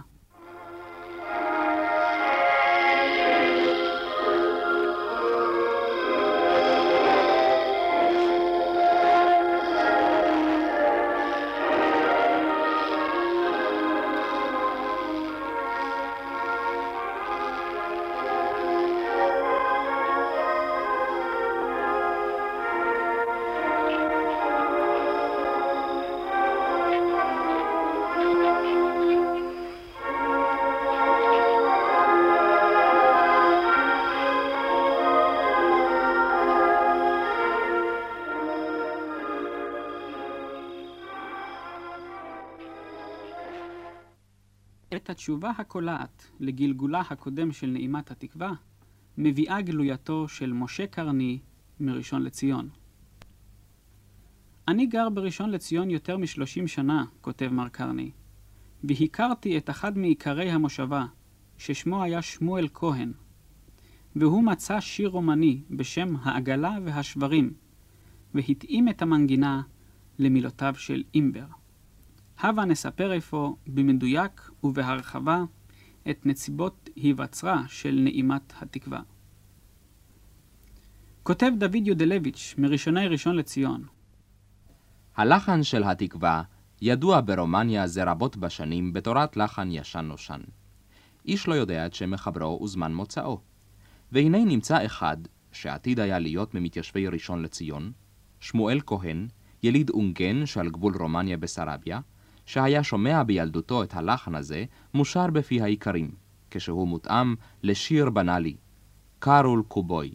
את 44.97 45.11
התשובה 45.11 45.51
הקולעת 45.59 46.31
לגלגולה 46.41 47.03
הקודם 47.11 47.53
של 47.53 47.67
נעימת 47.67 48.11
התקווה, 48.11 48.53
מביאה 49.19 49.61
גלויתו 49.61 50.29
של 50.29 50.53
משה 50.53 50.87
קרני 50.87 51.39
מראשון 51.81 52.23
לציון. 52.23 52.69
אני 54.69 54.87
גר 54.87 55.09
בראשון 55.09 55.51
לציון 55.51 55.91
יותר 55.91 56.17
משלושים 56.17 56.69
שנה, 56.69 57.05
כותב 57.21 57.49
מר 57.53 57.69
קרני, 57.69 58.11
והכרתי 58.85 59.59
את 59.59 59.71
אחד 59.71 59.99
מעיקרי 59.99 60.51
המושבה, 60.51 61.07
ששמו 61.59 62.03
היה 62.03 62.23
שמואל 62.23 62.69
כהן, 62.75 63.13
והוא 64.17 64.45
מצא 64.45 64.81
שיר 64.81 65.09
רומני 65.09 65.63
בשם 65.71 66.17
העגלה 66.23 66.79
והשברים, 66.85 67.53
והתאים 68.35 68.89
את 68.89 69.03
המנגינה 69.03 69.63
למילותיו 70.19 70.75
של 70.79 71.03
אימבר. 71.15 71.47
הבה 72.41 72.65
נספר 72.65 73.17
אפוא 73.19 73.55
במדויק 73.67 74.51
ובהרחבה 74.65 75.43
את 76.11 76.27
נסיבות 76.27 76.91
היווצרה 76.97 77.63
של 77.69 78.01
נעימת 78.05 78.53
התקווה. 78.61 79.01
כותב 81.23 81.51
דוד 81.59 81.87
יודלביץ' 81.87 82.55
מראשוני 82.59 83.09
ראשון 83.09 83.37
לציון 83.37 83.85
הלחן 85.17 85.63
של 85.63 85.85
התקווה 85.85 86.43
ידוע 86.83 87.21
ברומניה 87.25 87.87
זה 87.87 88.05
רבות 88.05 88.37
בשנים 88.37 88.93
בתורת 88.93 89.37
לחן 89.37 89.69
ישן 89.71 90.05
נושן. 90.05 90.41
איש 91.27 91.49
לא 91.49 91.55
יודע 91.55 91.87
את 91.87 91.95
שם 91.95 92.11
מחברו 92.11 92.63
וזמן 92.63 92.95
מוצאו. 92.95 93.41
והנה 94.13 94.45
נמצא 94.45 94.87
אחד, 94.87 95.17
שעתיד 95.53 96.01
היה 96.01 96.19
להיות 96.19 96.55
ממתיישבי 96.55 97.09
ראשון 97.09 97.43
לציון, 97.43 97.93
שמואל 98.41 98.81
כהן, 98.87 99.29
יליד 99.63 99.91
אונגן 99.91 100.47
שעל 100.47 100.71
גבול 100.71 100.97
רומניה 100.99 101.37
בסרביה, 101.37 102.01
שהיה 102.49 102.83
שומע 102.83 103.23
בילדותו 103.23 103.83
את 103.83 103.95
הלחן 103.95 104.35
הזה 104.35 104.65
מושר 104.95 105.27
בפי 105.27 105.61
האיכרים, 105.63 106.11
כשהוא 106.51 106.89
מותאם 106.89 107.35
לשיר 107.63 108.11
בנאלי, 108.11 108.57
קארול 109.19 109.63
קובוי, 109.69 110.15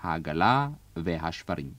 העגלה 0.00 0.68
והשברים. 0.96 1.70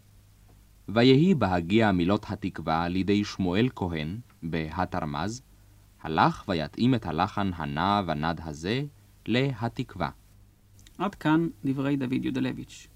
ויהי 0.90 1.36
בהגיע 1.36 1.92
מילות 1.92 2.26
התקווה 2.30 2.88
לידי 2.88 3.24
שמואל 3.24 3.70
כהן, 3.76 4.18
בהתרמז, 4.44 5.42
הלך 6.02 6.44
ויתאים 6.48 6.96
את 6.96 7.06
הלחן 7.06 7.52
הנע 7.56 8.02
ונד 8.08 8.42
הזה 8.44 8.84
להתקווה. 9.26 10.10
עד 10.98 11.16
כאן 11.16 11.48
דברי 11.66 11.96
דוד 11.96 12.26
יודלביץ'. 12.26 12.88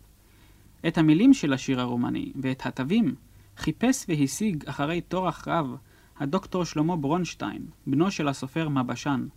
את 0.88 0.98
המילים 0.98 1.34
של 1.34 1.54
השיר 1.54 1.82
הרומני 1.82 2.32
ואת 2.42 2.66
התווים 2.66 3.16
חיפש 3.58 4.06
והשיג 4.10 4.64
אחרי 4.68 5.02
טורח 5.02 5.48
רב 5.48 5.76
הדוקטור 6.20 6.64
שלמה 6.64 6.96
ברונשטיין, 6.96 7.66
בנו 7.88 8.12
של 8.12 8.28
הסופר 8.28 8.70
מבשן, 8.70 9.28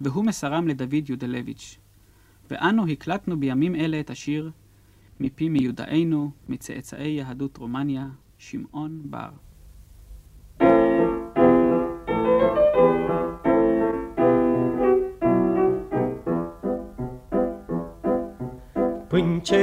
והוא 0.00 0.24
מסרם 0.24 0.68
לדוד 0.68 1.10
יודלביץ'. 1.10 1.78
ואנו 2.50 2.86
הקלטנו 2.86 3.40
בימים 3.40 3.74
אלה 3.74 4.00
את 4.00 4.10
השיר 4.10 4.50
מפי 5.20 5.48
מיודענו, 5.48 6.30
מצאצאי 6.48 7.08
יהדות 7.08 7.56
רומניה, 7.56 8.06
שמעון 8.38 9.02
בר. 9.04 9.30
Până 19.12 19.40
ce 19.42 19.56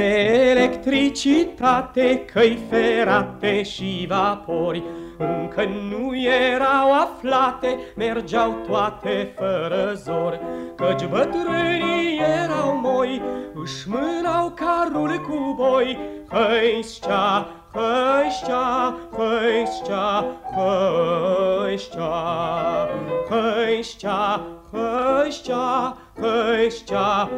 electricitate, 0.54 2.24
căi 2.32 2.58
ferate 2.68 3.62
și 3.62 4.06
vapori 4.08 4.82
Încă 5.22 5.64
nu 5.64 6.16
erau 6.16 6.92
aflate, 6.92 7.78
mergeau 7.96 8.56
toate 8.66 9.32
fără 9.36 9.92
zor, 9.94 10.40
Căci 10.76 11.06
bătrânii 11.06 12.20
erau 12.42 12.78
moi, 12.82 13.22
își 13.54 13.88
mânau 13.88 14.52
carul 14.54 15.20
cu 15.28 15.54
boi, 15.56 15.98
Hăișcea, 16.28 17.46
hăișcea, 17.72 18.96
hăișcea, 19.16 20.24
hăișcea, 20.54 22.88
hăișcea, 23.28 24.40
hăișcea, 24.72 25.96
hăișcea, 26.20 27.28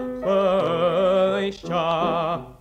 hăișcea. 1.34 2.51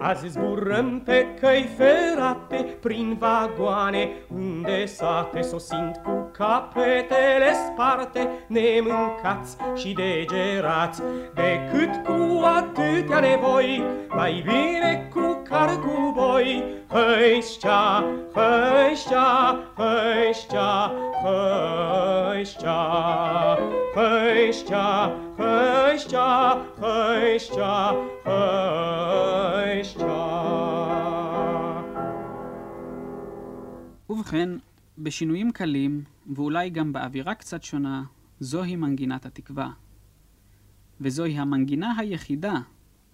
Azi 0.00 0.28
zburăm 0.28 1.00
pe 1.04 1.26
căi 1.40 1.68
ferate, 1.76 2.76
prin 2.80 3.16
vagoane 3.18 4.08
unde 4.34 4.86
sate, 4.86 5.40
sosind 5.40 6.00
cu 6.04 6.30
capetele 6.32 7.52
sparte, 7.66 8.28
nemâncați 8.46 9.56
și 9.74 9.92
degerați, 9.92 11.02
decât 11.34 12.04
cu 12.04 12.42
atâtea 12.44 13.20
nevoi, 13.20 13.82
mai 14.08 14.44
bine 14.46 15.08
cu 15.12 15.42
car 15.48 15.68
cu 15.68 16.12
boi. 16.14 16.77
Hăișcea, 16.90 18.02
hăișcea, 18.34 19.30
hăișcea, 19.76 20.90
hăișcea, 21.22 22.82
hăișcea, 23.94 24.88
hăișcea, 25.38 26.56
hăișcea, 26.80 27.94
hăișcea. 28.24 30.18
ובכן, 34.10 34.50
בשינויים 34.98 35.50
קלים, 35.52 36.04
ואולי 36.36 36.70
גם 36.70 36.92
באווירה 36.92 37.34
קצת 37.34 37.62
שונה, 37.62 38.02
זוהי 38.40 38.76
מנגינת 38.76 39.26
התקווה. 39.26 39.68
וזוהי 41.00 41.38
המנגינה 41.38 41.92
היחידה 41.98 42.54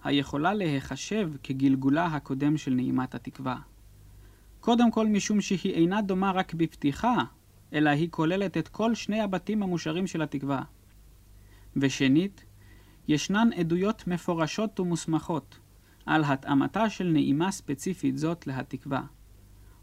היכולה 0.05 0.53
להיחשב 0.53 1.31
כגלגולה 1.43 2.05
הקודם 2.05 2.57
של 2.57 2.73
נעימת 2.73 3.15
התקווה. 3.15 3.57
קודם 4.59 4.91
כל 4.91 5.07
משום 5.07 5.41
שהיא 5.41 5.73
אינה 5.73 6.01
דומה 6.01 6.31
רק 6.31 6.53
בפתיחה, 6.53 7.15
אלא 7.73 7.89
היא 7.89 8.09
כוללת 8.11 8.57
את 8.57 8.67
כל 8.67 8.95
שני 8.95 9.21
הבתים 9.21 9.63
המושרים 9.63 10.07
של 10.07 10.21
התקווה. 10.21 10.61
ושנית, 11.77 12.45
ישנן 13.07 13.49
עדויות 13.55 14.07
מפורשות 14.07 14.79
ומוסמכות 14.79 15.59
על 16.05 16.23
התאמתה 16.25 16.89
של 16.89 17.07
נעימה 17.07 17.51
ספציפית 17.51 18.17
זאת 18.17 18.47
להתקווה. 18.47 19.01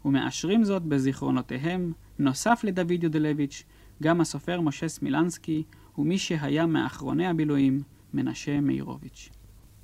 ומאשרים 0.05 0.63
זאת 0.63 0.83
בזיכרונותיהם, 0.83 1.93
נוסף 2.19 2.61
לדוד 2.63 3.03
יודלביץ', 3.03 3.63
גם 4.03 4.21
הסופר 4.21 4.61
משה 4.61 4.87
סמילנסקי, 4.87 5.63
ומי 5.97 6.17
שהיה 6.17 6.65
מאחרוני 6.65 7.27
הבילויים, 7.27 7.81
מנשה 8.13 8.61
מאירוביץ'. 8.61 9.29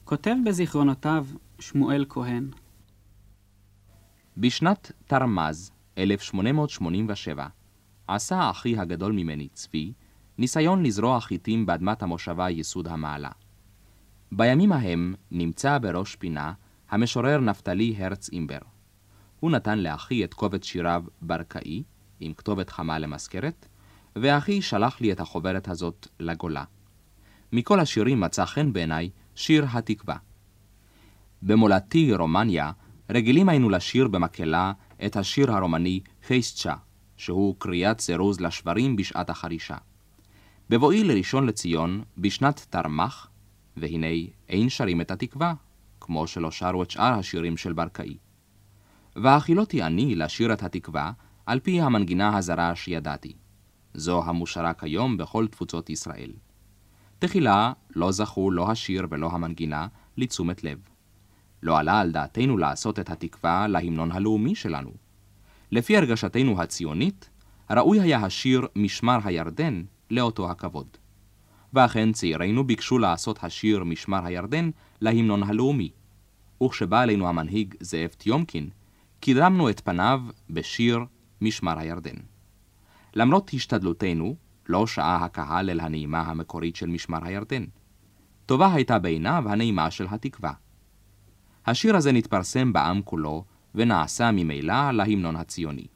כותב 0.09 0.35
בזיכרונותיו 0.45 1.25
שמואל 1.59 2.05
כהן 2.09 2.49
בשנת 4.37 4.91
תרמז, 5.05 5.71
1887, 5.97 7.47
עשה 8.07 8.49
אחי 8.49 8.77
הגדול 8.77 9.11
ממני, 9.11 9.47
צבי, 9.53 9.93
ניסיון 10.37 10.83
לזרוע 10.83 11.19
חיטים 11.19 11.65
באדמת 11.65 12.03
המושבה 12.03 12.49
ייסוד 12.49 12.87
המעלה. 12.87 13.29
בימים 14.31 14.71
ההם 14.71 15.15
נמצא 15.31 15.77
בראש 15.77 16.15
פינה 16.15 16.53
המשורר 16.89 17.39
נפתלי 17.39 17.95
הרץ 17.97 18.29
אימבר. 18.29 18.61
הוא 19.39 19.51
נתן 19.51 19.79
לאחי 19.79 20.23
את 20.23 20.33
קובץ 20.33 20.65
שיריו 20.65 21.03
ברקאי, 21.21 21.83
עם 22.19 22.33
כתובת 22.33 22.69
חמה 22.69 22.99
למזכרת, 22.99 23.67
ואחי 24.15 24.61
שלח 24.61 25.01
לי 25.01 25.11
את 25.11 25.19
החוברת 25.19 25.67
הזאת 25.67 26.07
לגולה. 26.19 26.63
מכל 27.53 27.79
השירים 27.79 28.19
מצא 28.19 28.45
חן 28.45 28.73
בעיניי 28.73 29.09
שיר 29.39 29.65
התקווה. 29.73 30.15
במולדתי, 31.41 32.13
רומניה, 32.13 32.71
רגילים 33.09 33.49
היינו 33.49 33.69
לשיר 33.69 34.07
במקהלה 34.07 34.71
את 35.05 35.15
השיר 35.15 35.51
הרומני 35.51 35.99
חייסצ'ה, 36.27 36.75
שהוא 37.17 37.55
קריאת 37.57 37.99
זירוז 37.99 38.39
לשברים 38.39 38.95
בשעת 38.95 39.29
החרישה. 39.29 39.77
בבואי 40.69 41.03
לראשון 41.03 41.45
לציון, 41.45 42.03
בשנת 42.17 42.65
תרמ"ח, 42.69 43.27
והנה 43.77 44.07
אין 44.49 44.69
שרים 44.69 45.01
את 45.01 45.11
התקווה, 45.11 45.53
כמו 45.99 46.27
שלא 46.27 46.51
שרו 46.51 46.83
את 46.83 46.91
שאר 46.91 47.13
השירים 47.13 47.57
של 47.57 47.73
ברקאי. 47.73 48.17
והחילותי 49.15 49.83
אני 49.83 50.15
לשיר 50.15 50.53
את 50.53 50.63
התקווה 50.63 51.11
על 51.45 51.59
פי 51.59 51.81
המנגינה 51.81 52.37
הזרה 52.37 52.75
שידעתי. 52.75 53.33
זו 53.93 54.23
המושרה 54.25 54.73
כיום 54.73 55.17
בכל 55.17 55.47
תפוצות 55.47 55.89
ישראל. 55.89 56.31
תחילה 57.19 57.73
לא 57.95 58.11
זכו 58.11 58.51
לא 58.51 58.71
השיר 58.71 59.07
ולא 59.09 59.29
המנגינה 59.31 59.87
לתשומת 60.17 60.63
לב. 60.63 60.79
לא 61.63 61.77
עלה 61.77 61.99
על 61.99 62.11
דעתנו 62.11 62.57
לעשות 62.57 62.99
את 62.99 63.09
התקווה 63.09 63.67
להמנון 63.67 64.11
הלאומי 64.11 64.55
שלנו. 64.55 64.91
לפי 65.71 65.97
הרגשתנו 65.97 66.61
הציונית, 66.61 67.29
ראוי 67.71 67.99
היה 67.99 68.19
השיר 68.19 68.67
משמר 68.75 69.19
הירדן 69.23 69.83
לאותו 70.11 70.51
הכבוד. 70.51 70.87
ואכן 71.73 72.11
צעירינו 72.11 72.63
ביקשו 72.63 72.97
לעשות 72.97 73.43
השיר 73.43 73.83
משמר 73.83 74.25
הירדן 74.25 74.69
להמנון 75.01 75.43
הלאומי. 75.43 75.91
וכשבא 76.63 77.03
אלינו 77.03 77.27
המנהיג 77.27 77.75
זאב 77.79 78.09
טיומקין, 78.09 78.69
קידמנו 79.19 79.69
את 79.69 79.79
פניו 79.79 80.21
בשיר 80.49 80.99
משמר 81.41 81.79
הירדן. 81.79 82.15
למרות 83.13 83.51
השתדלותנו, 83.53 84.35
לא 84.69 84.87
שעה 84.87 85.25
הקהל 85.25 85.69
אל 85.69 85.79
הנעימה 85.79 86.21
המקורית 86.21 86.75
של 86.75 86.87
משמר 86.87 87.25
הירדן. 87.25 87.65
טובה 88.45 88.73
הייתה 88.73 88.99
בעיניו 88.99 89.43
הנעימה 89.47 89.91
של 89.91 90.05
התקווה. 90.09 90.53
השיר 91.65 91.95
הזה 91.95 92.11
נתפרסם 92.11 92.73
בעם 92.73 93.01
כולו, 93.01 93.43
ונעשה 93.75 94.31
ממילא 94.31 94.91
להמנון 94.91 95.35
הציוני. 95.35 95.87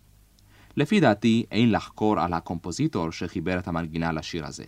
לפי 0.77 0.99
דעתי, 0.99 1.45
אין 1.51 1.71
לחקור 1.71 2.19
על 2.19 2.33
הקומפוזיטור 2.33 3.11
שחיבר 3.11 3.59
את 3.59 3.67
המנגינה 3.67 4.11
לשיר 4.11 4.45
הזה. 4.45 4.65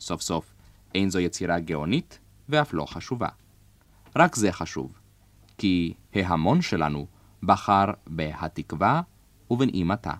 סוף 0.00 0.22
סוף, 0.22 0.54
אין 0.94 1.10
זו 1.10 1.18
יצירה 1.18 1.60
גאונית, 1.60 2.18
ואף 2.48 2.74
לא 2.74 2.86
חשובה. 2.86 3.28
רק 4.16 4.36
זה 4.36 4.52
חשוב, 4.52 4.98
כי 5.58 5.94
ההמון 6.14 6.62
שלנו 6.62 7.06
בחר 7.42 7.84
בהתקווה 8.06 9.02
ובנעימתה. 9.50 10.12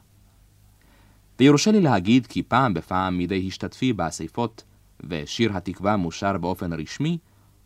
ויורשה 1.38 1.70
לי 1.70 1.81
להגיד 1.81 2.27
כי 2.27 2.42
פעם 2.42 2.75
בפעם 2.75 3.18
מדי 3.18 3.44
השתתפי 3.49 3.92
באספות, 3.92 4.64
ושיר 5.09 5.57
התקווה 5.57 5.97
מושר 5.97 6.38
באופן 6.38 6.73
רשמי, 6.73 7.18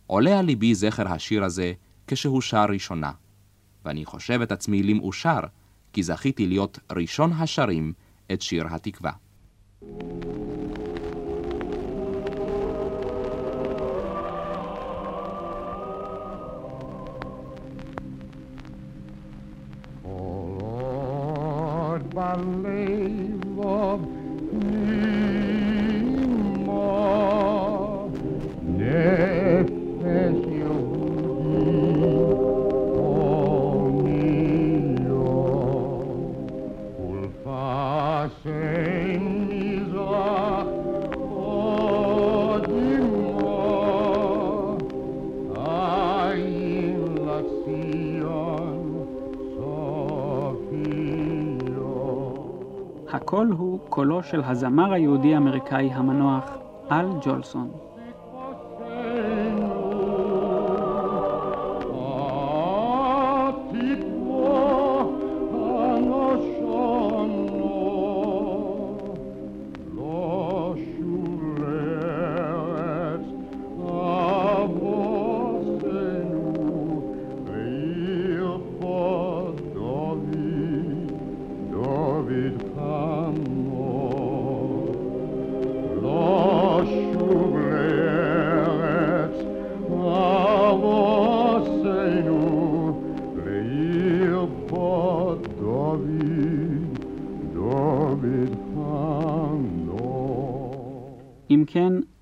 עולה 0.07 0.39
על 0.39 0.45
ליבי 0.45 0.75
זכר 0.75 1.07
השיר 1.07 1.43
הזה 1.43 1.73
כשהוא 2.07 2.41
שר 2.41 2.65
ראשונה. 2.69 3.11
ואני 3.85 4.05
חושב 4.05 4.41
את 4.41 4.51
עצמי 4.51 4.83
למאושר, 4.83 5.39
כי 5.93 6.03
זכיתי 6.03 6.47
להיות 6.47 6.79
ראשון 6.91 7.33
השרים 7.33 7.93
את 8.31 8.41
שיר 8.41 8.67
התקווה. 8.67 9.11
בלב 23.69 24.18
הקול 53.29 53.51
הוא 53.57 53.79
קולו 53.89 54.23
של 54.23 54.41
הזמר 54.43 54.93
היהודי-אמריקאי 54.93 55.89
המנוח 55.93 56.57
אל 56.91 57.05
ג'ולסון. 57.21 57.88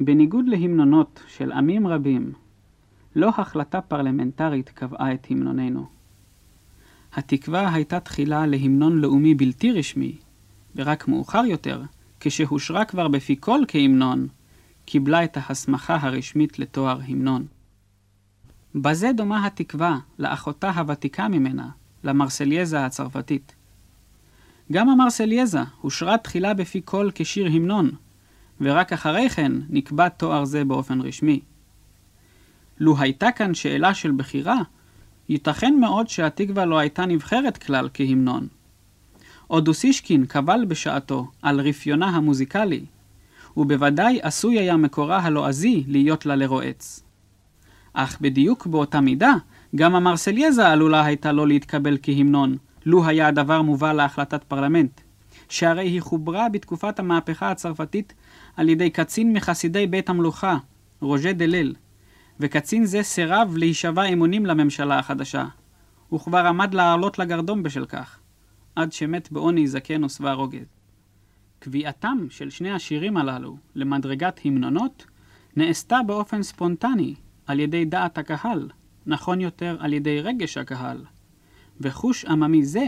בניגוד 0.08 0.48
להמנונות 0.48 1.24
של 1.28 1.52
עמים 1.52 1.88
רבים, 1.88 2.34
לא 3.16 3.32
החלטה 3.38 3.82
פרלמנטרית 3.82 4.70
קבעה 4.70 5.14
את 5.14 5.28
המנוננו. 5.30 5.86
התקווה 7.14 7.74
הייתה 7.74 8.00
תחילה 8.00 8.46
להמנון 8.46 8.98
לאומי 9.02 9.36
בלתי 9.36 9.72
רשמי, 9.72 10.16
ורק 10.76 11.08
מאוחר 11.08 11.44
יותר, 11.46 11.82
כשהושרה 12.20 12.86
כבר 12.86 13.08
בפי 13.08 13.36
כל 13.40 13.60
כהמנון, 13.68 14.28
קיבלה 14.86 15.24
את 15.24 15.38
ההסמכה 15.38 15.98
הרשמית 16.02 16.60
לתואר 16.60 17.00
המנון. 17.08 17.46
בזה 18.76 19.12
דומה 19.16 19.46
התקווה 19.46 19.98
לאחותה 20.20 20.70
הוותיקה 20.70 21.28
ממנה, 21.28 21.70
למרסלייזה 22.04 22.86
הצרפתית. 22.86 23.56
גם 24.72 24.90
המרסלייזה 24.90 25.60
הושרה 25.82 26.18
תחילה 26.18 26.54
בפי 26.54 26.82
כל 26.86 27.10
כשיר 27.16 27.48
המנון, 27.48 27.92
ורק 28.62 28.94
אחרי 28.94 29.30
כן 29.30 29.52
נקבע 29.70 30.10
תואר 30.10 30.46
זה 30.46 30.66
באופן 30.66 31.02
רשמי. 31.02 31.40
לו 32.80 32.96
הייתה 33.00 33.32
כאן 33.32 33.54
שאלה 33.54 33.94
של 33.94 34.12
בחירה, 34.12 34.58
ייתכן 35.30 35.74
מאוד 35.80 36.10
שהתקווה 36.10 36.66
לא 36.66 36.78
הייתה 36.78 37.06
נבחרת 37.06 37.58
כלל 37.58 37.90
כהמנון. 37.94 38.48
אודוסישקין 39.50 40.26
קבל 40.26 40.66
בשעתו 40.68 41.28
על 41.42 41.60
רפיונה 41.62 42.10
המוזיקלי, 42.10 42.86
ובוודאי 43.58 44.20
עשוי 44.22 44.60
היה 44.60 44.78
מקורה 44.78 45.20
הלועזי 45.20 45.84
להיות 45.88 46.26
לה 46.26 46.36
לרועץ. 46.36 47.04
אך 47.94 48.18
בדיוק 48.22 48.68
באותה 48.68 49.02
מידה, 49.02 49.34
גם 49.76 49.96
המרסלייזה 49.96 50.68
עלולה 50.68 51.06
הייתה 51.06 51.32
לא 51.32 51.48
להתקבל 51.48 51.98
כהמנון, 52.04 52.58
לו 52.86 53.06
היה 53.06 53.28
הדבר 53.28 53.62
מובא 53.62 53.94
להחלטת 53.94 54.44
פרלמנט. 54.44 55.02
שהרי 55.50 55.88
היא 55.88 56.02
חוברה 56.02 56.50
בתקופת 56.50 57.00
המהפכה 57.00 57.52
הצרפתית 57.52 58.14
על 58.58 58.70
ידי 58.70 58.90
קצין 58.90 59.34
מחסידי 59.34 59.88
בית 59.88 60.10
המלוכה, 60.10 60.58
רוז'ה 61.02 61.34
דלל, 61.34 61.74
וקצין 62.40 62.86
זה 62.86 63.04
סירב 63.04 63.58
להישבע 63.58 64.04
אמונים 64.06 64.46
לממשלה 64.46 65.00
החדשה, 65.00 65.46
וכבר 66.14 66.48
עמד 66.48 66.74
לעלות 66.74 67.20
לגרדום 67.20 67.64
בשל 67.64 67.86
כך, 67.86 68.20
עד 68.76 68.92
שמת 68.92 69.32
בעוני 69.32 69.68
זקן 69.68 70.04
ושבע 70.04 70.34
רוגז. 70.34 70.66
קביעתם 71.60 72.18
של 72.30 72.50
שני 72.50 72.72
השירים 72.72 73.18
הללו 73.18 73.58
למדרגת 73.76 74.40
המנונות 74.46 75.06
נעשתה 75.56 76.00
באופן 76.08 76.44
ספונטני 76.44 77.16
על 77.46 77.60
ידי 77.60 77.86
דעת 77.86 78.18
הקהל, 78.18 78.70
נכון 79.06 79.42
יותר 79.42 79.78
על 79.80 79.94
ידי 79.94 80.22
רגש 80.22 80.58
הקהל, 80.58 81.06
וחוש 81.82 82.26
עממי 82.26 82.66
זה 82.66 82.86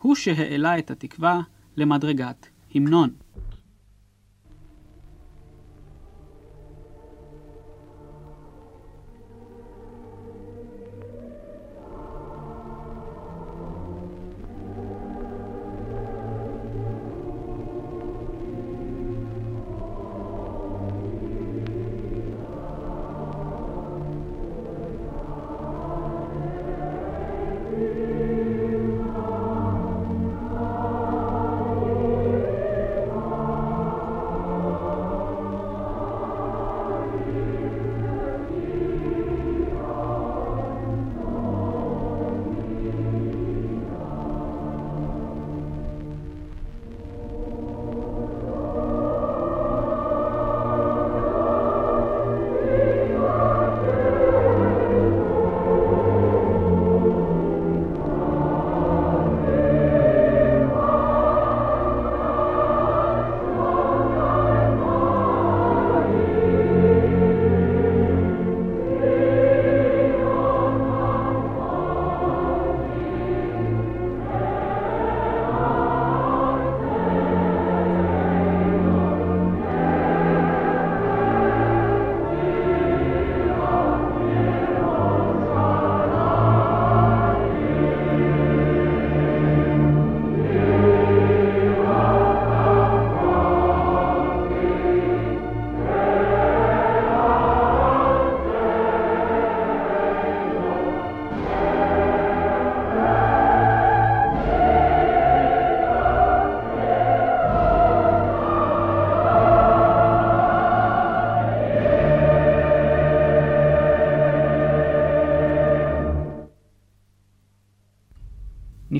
הוא 0.00 0.14
שהעלה 0.14 0.78
את 0.78 0.90
התקווה 0.90 1.40
למדרגת 1.76 2.46
המנון. 2.74 3.10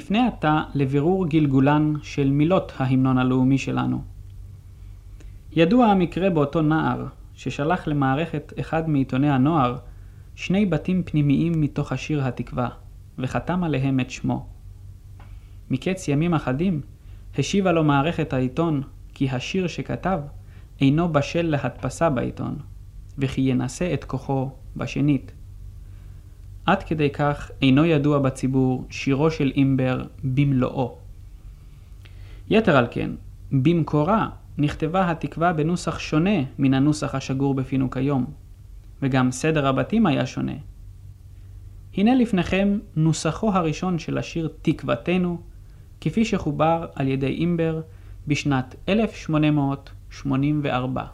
נפנה 0.06 0.26
עתה 0.26 0.62
לבירור 0.74 1.28
גלגולן 1.28 1.92
של 2.02 2.30
מילות 2.30 2.72
ההמנון 2.76 3.18
הלאומי 3.18 3.58
שלנו. 3.58 4.02
ידוע 5.52 5.86
המקרה 5.86 6.30
באותו 6.30 6.62
נער, 6.62 7.06
ששלח 7.34 7.88
למערכת 7.88 8.52
אחד 8.60 8.88
מעיתוני 8.88 9.30
הנוער 9.30 9.76
שני 10.34 10.66
בתים 10.66 11.02
פנימיים 11.02 11.60
מתוך 11.60 11.92
השיר 11.92 12.24
התקווה, 12.24 12.68
וחתם 13.18 13.64
עליהם 13.64 14.00
את 14.00 14.10
שמו. 14.10 14.46
מקץ 15.70 16.08
ימים 16.08 16.34
אחדים, 16.34 16.80
השיבה 17.38 17.72
לו 17.72 17.84
מערכת 17.84 18.32
העיתון 18.32 18.82
כי 19.14 19.30
השיר 19.30 19.66
שכתב 19.66 20.20
אינו 20.80 21.12
בשל 21.12 21.42
להדפסה 21.42 22.10
בעיתון, 22.10 22.56
וכי 23.18 23.40
ינסה 23.40 23.94
את 23.94 24.04
כוחו 24.04 24.50
בשנית. 24.76 25.32
עד 26.66 26.82
כדי 26.82 27.10
כך 27.10 27.50
אינו 27.62 27.84
ידוע 27.84 28.18
בציבור 28.18 28.84
שירו 28.90 29.30
של 29.30 29.52
אימבר 29.56 30.02
במלואו. 30.24 30.96
יתר 32.50 32.76
על 32.76 32.86
כן, 32.90 33.10
במקורה 33.52 34.28
נכתבה 34.58 35.10
התקווה 35.10 35.52
בנוסח 35.52 35.98
שונה 35.98 36.40
מן 36.58 36.74
הנוסח 36.74 37.14
השגור 37.14 37.54
בפינו 37.54 37.90
כיום, 37.90 38.24
וגם 39.02 39.32
סדר 39.32 39.66
הבתים 39.66 40.06
היה 40.06 40.26
שונה. 40.26 40.52
הנה 41.96 42.14
לפניכם 42.14 42.78
נוסחו 42.96 43.52
הראשון 43.52 43.98
של 43.98 44.18
השיר 44.18 44.48
תקוותנו, 44.62 45.38
כפי 46.00 46.24
שחובר 46.24 46.86
על 46.94 47.08
ידי 47.08 47.26
אימבר 47.26 47.80
בשנת 48.26 48.74
1884. 48.88 51.04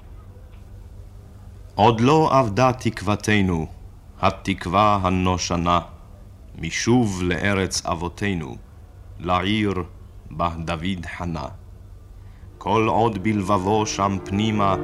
עוד 1.75 2.01
לא 2.01 2.41
אבדה 2.41 2.73
תקוותנו, 2.73 3.67
התקווה 4.23 4.99
הנושנה, 5.03 5.81
משוב 6.59 7.23
לארץ 7.23 7.87
אבותינו, 7.87 8.57
לעיר 9.21 9.83
בה 10.31 10.51
דוד 10.65 11.07
חנה. 11.17 11.47
כל 12.59 12.87
עוד 12.89 13.23
בלבבו 13.23 13.87
שם 13.87 14.17
פנימה 14.25 14.77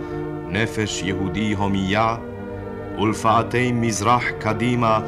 נפש 0.48 1.02
יהודי 1.02 1.52
הומייה, 1.52 2.16
ולפאתי 2.98 3.72
מזרח 3.72 4.24
קדימה 4.40 5.00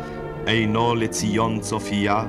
אינו 0.46 0.94
לציון 0.94 1.60
צופייה. 1.60 2.24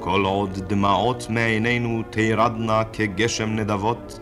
כל 0.00 0.24
עוד 0.24 0.58
דמעות 0.68 1.26
מעינינו 1.30 2.02
תרדנה 2.10 2.82
כגשם 2.92 3.48
נדבות, 3.56 4.20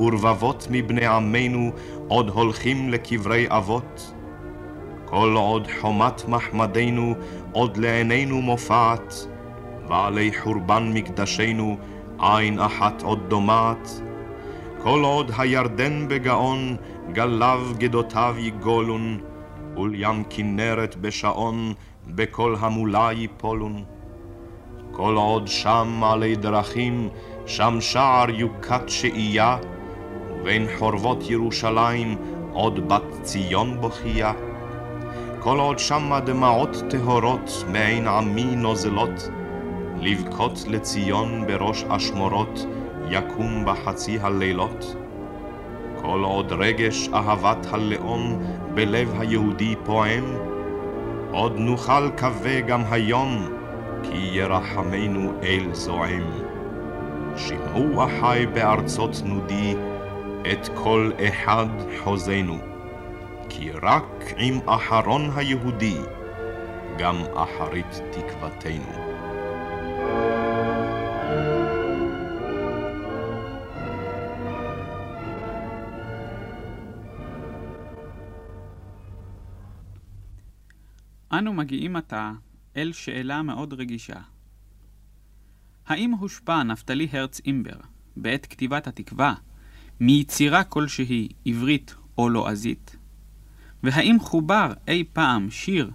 ורבבות 0.00 0.66
מבני 0.70 1.06
עמנו 1.06 1.70
עוד 2.08 2.28
הולכים 2.28 2.90
לקברי 2.90 3.46
אבות. 3.48 4.12
כל 5.12 5.34
עוד 5.36 5.68
חומת 5.80 6.28
מחמדנו 6.28 7.14
עוד 7.52 7.76
לעינינו 7.76 8.42
מופעת, 8.42 9.14
ועלי 9.88 10.30
חורבן 10.42 10.90
מקדשנו 10.94 11.76
עין 12.18 12.58
אחת 12.58 13.02
עוד 13.02 13.18
דומעת. 13.28 14.02
כל 14.82 15.00
עוד 15.04 15.30
הירדן 15.38 16.08
בגאון 16.08 16.76
גליו 17.12 17.60
גדותיו 17.78 18.34
יגולון, 18.38 19.20
ולים 19.76 20.24
כנרת 20.30 20.96
בשעון 20.96 21.72
בכל 22.06 22.56
המולה 22.60 23.10
יפולון. 23.12 23.84
כל 24.92 25.14
עוד 25.16 25.48
שם 25.48 26.00
עלי 26.04 26.36
דרכים, 26.36 27.08
שם 27.46 27.76
שער 27.80 28.30
יוקת 28.30 28.88
שהייה, 28.88 29.56
ובין 30.30 30.66
חורבות 30.78 31.30
ירושלים 31.30 32.16
עוד 32.52 32.88
בת 32.88 33.22
ציון 33.22 33.80
בוכייה. 33.80 34.32
כל 35.42 35.58
עוד 35.58 35.78
שמה 35.78 36.20
דמעות 36.20 36.82
טהורות 36.90 37.64
מעין 37.72 38.08
עמי 38.08 38.56
נוזלות, 38.56 39.28
לבכות 40.00 40.64
לציון 40.68 41.46
בראש 41.46 41.84
אשמורות, 41.84 42.66
יקום 43.10 43.64
בחצי 43.64 44.18
הלילות. 44.20 44.96
כל 46.02 46.22
עוד 46.24 46.52
רגש 46.52 47.08
אהבת 47.14 47.66
הלאום 47.70 48.42
בלב 48.74 49.20
היהודי 49.20 49.74
פועם, 49.84 50.24
עוד 51.30 51.58
נוכל 51.58 52.10
קווה 52.18 52.60
גם 52.60 52.82
היום, 52.90 53.48
כי 54.02 54.30
ירחמנו 54.32 55.32
אל 55.42 55.68
זועם. 55.72 56.30
שמעו 57.36 58.04
אחי 58.04 58.46
בארצות 58.54 59.22
נודי, 59.24 59.74
את 60.52 60.68
כל 60.74 61.10
אחד 61.28 61.66
חוזנו, 62.04 62.71
כי 63.54 63.70
רק 63.70 64.04
עם 64.36 64.68
אחרון 64.68 65.30
היהודי, 65.36 65.96
גם 66.98 67.16
אחרית 67.34 67.86
תקוותנו. 68.12 68.92
אנו 81.32 81.52
מגיעים 81.52 81.96
עתה 81.96 82.32
אל 82.76 82.92
שאלה 82.92 83.42
מאוד 83.42 83.72
רגישה. 83.72 84.20
האם 85.86 86.10
הושפע 86.10 86.62
נפתלי 86.62 87.08
הרץ 87.12 87.40
אימבר, 87.46 87.76
בעת 88.16 88.46
כתיבת 88.46 88.86
התקווה, 88.86 89.34
מיצירה 90.00 90.64
כלשהי 90.64 91.28
עברית 91.46 91.94
או 92.18 92.28
לועזית? 92.28 93.01
והאם 93.82 94.16
חובר 94.20 94.72
אי 94.88 95.04
פעם 95.12 95.50
שיר 95.50 95.90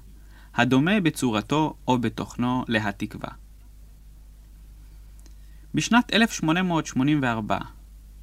הדומה 0.56 1.00
בצורתו 1.00 1.76
או 1.88 1.98
בתוכנו 1.98 2.66
להתקווה? 2.68 3.30
בשנת 5.74 6.14
1884, 6.14 7.58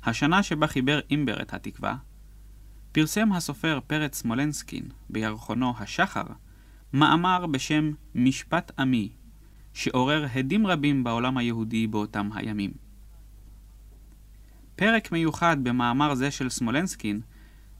השנה 0.04 0.42
שבה 0.42 0.66
חיבר 0.66 1.00
אימבר 1.10 1.42
את 1.42 1.54
התקווה, 1.54 1.96
פרסם 2.92 3.32
הסופר 3.32 3.80
פרץ 3.86 4.14
סמולנסקין 4.14 4.84
בירחונו 5.10 5.74
השחר 5.78 6.24
מאמר 6.92 7.46
בשם 7.46 7.92
משפט 8.14 8.72
עמי, 8.78 9.08
שעורר 9.74 10.26
הדים 10.34 10.66
רבים 10.66 11.04
בעולם 11.04 11.36
היהודי 11.36 11.86
באותם 11.86 12.30
הימים. 12.34 12.70
פרק 14.76 15.12
מיוחד 15.12 15.56
במאמר 15.62 16.14
זה 16.14 16.30
של 16.30 16.48
סמולנסקין 16.48 17.20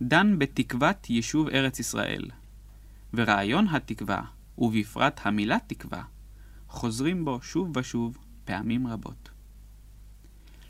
דן 0.03 0.39
בתקוות 0.39 1.11
יישוב 1.11 1.49
ארץ 1.49 1.79
ישראל, 1.79 2.25
ורעיון 3.15 3.69
התקווה, 3.69 4.23
ובפרט 4.59 5.21
המילה 5.25 5.57
תקווה, 5.67 6.03
חוזרים 6.69 7.25
בו 7.25 7.39
שוב 7.43 7.77
ושוב 7.77 8.19
פעמים 8.45 8.87
רבות. 8.87 9.31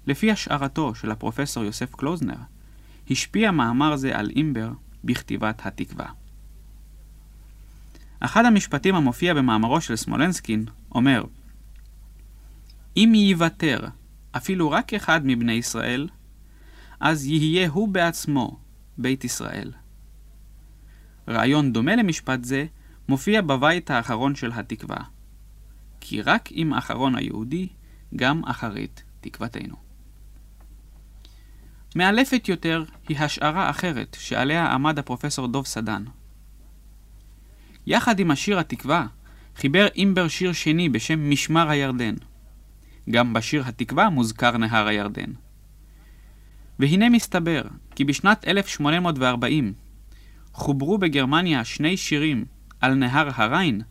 לפי 0.07 0.31
השערתו 0.31 0.95
של 0.95 1.11
הפרופסור 1.11 1.64
יוסף 1.64 1.95
קלוזנר, 1.95 2.37
השפיע 3.11 3.51
מאמר 3.51 3.97
זה 3.97 4.18
על 4.18 4.31
אימבר 4.31 4.72
בכתיבת 5.05 5.66
התקווה. 5.66 6.07
אחד 8.20 8.45
המשפטים 8.45 8.95
המופיע 8.95 9.35
במאמרו 9.35 9.81
של 9.81 9.97
סמולנסקין 9.97 10.64
אומר 10.95 11.25
אם 12.97 13.12
ייוותר 13.14 13.81
אפילו 14.33 14.70
רק 14.70 14.95
אחד 14.95 15.20
מבני 15.25 15.53
ישראל, 15.53 16.09
אז 17.01 17.27
יהיה 17.27 17.68
הוא 17.68 17.89
בעצמו 17.89 18.59
בית 18.99 19.24
ישראל. 19.24 19.72
רעיון 21.28 21.72
דומה 21.72 21.97
למשפט 21.97 22.45
זה 22.45 22.66
מופיע 23.09 23.42
בבית 23.42 23.90
האחרון 23.90 24.34
של 24.34 24.53
התקווה. 24.53 24.97
כי 26.01 26.22
רק 26.22 26.49
עם 26.51 26.74
אחרון 26.74 27.14
היהודי, 27.14 27.68
גם 28.16 28.45
אחרית 28.45 29.03
תקוותנו. 29.20 29.76
מאלפת 31.97 32.49
יותר 32.49 32.84
היא 33.09 33.18
השערה 33.18 33.70
אחרת 33.70 34.16
שעליה 34.20 34.66
עמד 34.66 34.99
הפרופסור 34.99 35.49
דוב 35.49 35.66
סדן. 35.66 36.05
יחד 37.86 38.18
עם 38.18 38.30
השיר 38.30 38.59
התקווה, 38.59 39.07
חיבר 39.57 39.86
אימבר 39.86 40.28
שיר 40.28 40.53
שני 40.53 40.88
בשם 40.88 41.30
משמר 41.30 41.70
הירדן. 41.70 42.14
גם 43.11 43.32
בשיר 43.32 43.64
התקווה 43.66 44.11
מוזכר 44.11 44.57
נהר 44.57 44.86
הירדן. 44.86 45.32
והנה 46.79 47.09
מסתבר 47.09 47.62
כי 47.95 48.05
בשנת 48.05 48.49
1840 48.49 49.72
חוברו 50.53 50.99
בגרמניה 50.99 51.64
שני 51.64 51.97
שירים 51.97 52.45
על 52.81 52.95
נהר 52.95 53.29
הריין, 53.35 53.83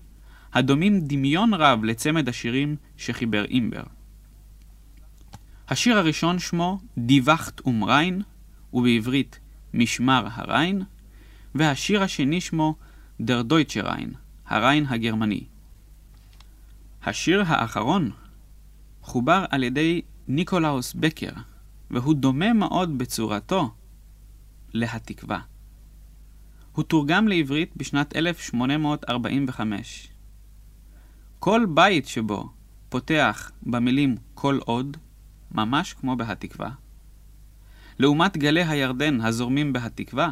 הדומים 0.54 1.00
דמיון 1.02 1.54
רב 1.54 1.84
לצמד 1.84 2.30
השירים 2.30 2.76
שחיבר 2.98 3.46
אימבר. 3.46 3.84
השיר 5.70 5.98
הראשון 5.98 6.40
שמו 6.40 6.80
Die 6.98 7.21
Wacht 7.21 7.60
am 7.60 7.75
Rhein, 7.75 8.22
ובעברית 8.74 9.40
משמר 9.74 10.28
הריין, 10.32 10.82
והשיר 11.56 12.04
השני 12.04 12.42
שמו 12.42 12.76
Der 13.22 13.42
deutsche 13.42 13.82
Rhein, 13.82 14.14
הריין 14.48 14.86
הגרמני. 14.90 15.44
השיר 17.04 17.44
האחרון 17.48 18.12
חובר 19.02 19.46
על 19.50 19.64
ידי 19.64 20.02
ניקולאוס 20.28 20.94
בקר, 20.94 21.32
והוא 21.94 22.14
דומה 22.14 22.54
מאוד 22.54 22.98
בצורתו 22.98 23.72
להתקווה. 24.74 25.40
הוא 26.72 26.84
תורגם 26.84 27.28
לעברית 27.28 27.78
בשנת 27.78 28.16
1845. 28.16 30.08
כל 31.40 31.66
בית 31.74 32.08
שבו 32.08 32.50
פותח 32.90 33.52
במילים 33.64 34.16
כל 34.34 34.60
עוד, 34.66 34.98
ממש 35.52 35.94
כמו 35.94 36.16
בהתקווה. 36.16 36.70
לעומת 38.00 38.38
גלי 38.38 38.64
הירדן 38.64 39.22
הזורמים 39.22 39.74
בהתקווה, 39.74 40.32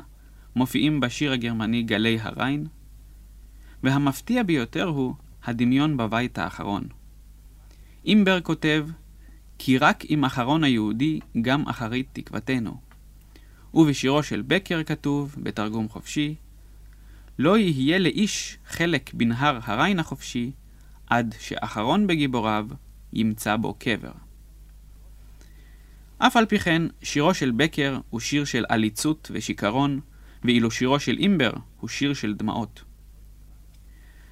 מופיעים 0.55 0.99
בשיר 0.99 1.31
הגרמני 1.31 1.83
גלי 1.83 2.19
הריין, 2.21 2.67
והמפתיע 3.83 4.43
ביותר 4.43 4.83
הוא 4.85 5.15
הדמיון 5.43 5.97
בבית 5.97 6.37
האחרון. 6.37 6.83
אימבר 8.05 8.41
כותב, 8.41 8.87
כי 9.63 9.77
רק 9.77 10.03
עם 10.07 10.25
אחרון 10.25 10.63
היהודי 10.63 11.19
גם 11.41 11.67
אחרית 11.67 12.07
תקוותנו. 12.13 12.77
ובשירו 13.73 14.23
של 14.23 14.41
בקר 14.47 14.83
כתוב, 14.83 15.35
בתרגום 15.37 15.89
חופשי, 15.89 16.35
לא 17.39 17.57
יהיה 17.57 17.99
לאיש 17.99 18.57
חלק 18.67 19.13
בנהר 19.13 19.59
הריין 19.63 19.99
החופשי, 19.99 20.51
עד 21.09 21.35
שאחרון 21.39 22.07
בגיבוריו 22.07 22.67
ימצא 23.13 23.55
בו 23.55 23.73
קבר. 23.73 24.11
אף 26.17 26.37
על 26.37 26.45
פי 26.45 26.59
כן, 26.59 26.81
שירו 27.03 27.33
של 27.33 27.51
בקר 27.51 27.99
הוא 28.09 28.19
שיר 28.19 28.45
של 28.45 28.65
עליצות 28.69 29.31
ושיכרון, 29.33 29.99
ואילו 30.43 30.71
שירו 30.71 30.99
של 30.99 31.17
אימבר 31.17 31.51
הוא 31.79 31.89
שיר 31.89 32.13
של 32.13 32.33
דמעות. 32.33 32.83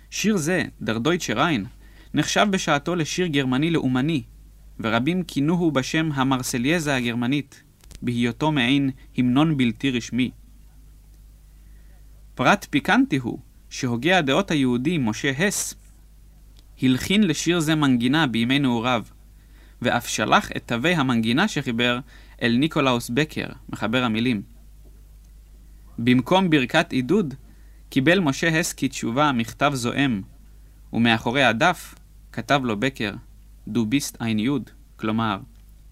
שיר 0.09 0.38
זה, 0.38 0.63
דר 0.82 0.97
דויטשה 0.97 1.34
ריין, 1.34 1.65
נחשב 2.13 2.47
בשעתו 2.51 2.95
לשיר 2.95 3.27
גרמני 3.27 3.71
לאומני, 3.71 4.23
ורבים 4.80 5.23
כינוהו 5.23 5.71
בשם 5.71 6.09
המרסלייזה 6.13 6.95
הגרמנית, 6.95 7.63
בהיותו 8.01 8.51
מעין 8.51 8.89
המנון 9.17 9.57
בלתי 9.57 9.91
רשמי. 9.91 10.32
פרט 12.36 12.67
פיקנטי 12.69 13.17
הוא 13.17 13.39
שהוגה 13.69 14.17
הדעות 14.17 14.51
היהודי 14.51 14.97
משה 14.97 15.32
הס 15.32 15.73
הלחין 16.82 17.23
לשיר 17.23 17.59
זה 17.59 17.75
מנגינה 17.75 18.27
בימי 18.27 18.59
נעוריו, 18.59 19.03
ואף 19.82 20.07
שלח 20.07 20.51
את 20.51 20.63
תווי 20.65 20.95
המנגינה 20.95 21.47
שחיבר 21.47 21.99
אל 22.41 22.55
ניקולאוס 22.59 23.09
בקר, 23.09 23.47
מחבר 23.69 24.03
המילים. 24.03 24.41
במקום 25.99 26.49
ברכת 26.49 26.91
עידוד, 26.91 27.34
קיבל 27.89 28.19
משה 28.19 28.59
הס 28.59 28.73
כתשובה 28.73 29.32
מכתב 29.32 29.71
זועם, 29.75 30.21
ומאחורי 30.93 31.43
הדף 31.43 31.95
כתב 32.32 32.61
לו 32.63 32.80
בקר, 32.80 33.13
דו 33.70 33.86
ביסט 33.86 34.22
אין 34.22 34.39
יוד, 34.39 34.70
כלומר, 34.95 35.39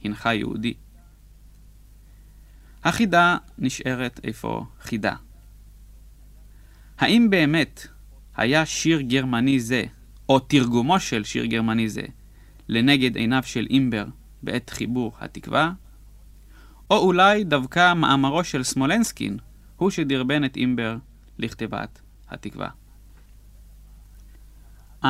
הנך 0.03 0.29
יהודי. 0.33 0.73
החידה 2.83 3.37
נשארת 3.57 4.19
איפה 4.23 4.65
חידה. 4.81 5.15
האם 6.97 7.29
באמת 7.29 7.87
היה 8.35 8.65
שיר 8.65 9.01
גרמני 9.01 9.59
זה, 9.59 9.83
או 10.29 10.39
תרגומו 10.39 10.99
של 10.99 11.23
שיר 11.23 11.45
גרמני 11.45 11.89
זה, 11.89 12.01
לנגד 12.69 13.15
עיניו 13.15 13.43
של 13.45 13.67
אימבר 13.69 14.05
בעת 14.43 14.69
חיבור 14.69 15.11
התקווה? 15.19 15.71
או 16.89 16.97
אולי 16.97 17.43
דווקא 17.43 17.93
מאמרו 17.93 18.43
של 18.43 18.63
סמולנסקין 18.63 19.37
הוא 19.75 19.89
שדרבן 19.89 20.45
את 20.45 20.57
אימבר 20.57 20.97
לכתיבת 21.37 22.01
התקווה. 22.29 22.69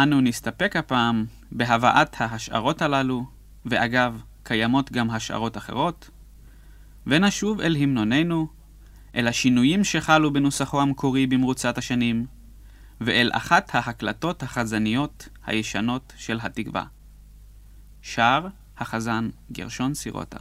אנו 0.03 0.21
נסתפק 0.21 0.75
הפעם 0.75 1.25
בהבאת 1.51 2.21
ההשערות 2.21 2.81
הללו, 2.81 3.25
ואגב, 3.65 4.21
קיימות 4.43 4.91
גם 4.91 5.09
השערות 5.09 5.57
אחרות, 5.57 6.09
ונשוב 7.07 7.61
אל 7.61 7.75
המנוננו, 7.75 8.47
אל 9.15 9.27
השינויים 9.27 9.83
שחלו 9.83 10.33
בנוסחו 10.33 10.81
המקורי 10.81 11.27
במרוצת 11.27 11.77
השנים, 11.77 12.25
ואל 13.01 13.31
אחת 13.33 13.75
ההקלטות 13.75 14.43
החזניות 14.43 15.29
הישנות 15.45 16.13
של 16.17 16.39
התקווה. 16.41 16.83
שר 18.01 18.47
החזן 18.77 19.29
גרשון 19.51 19.93
סירוטה. 19.93 20.39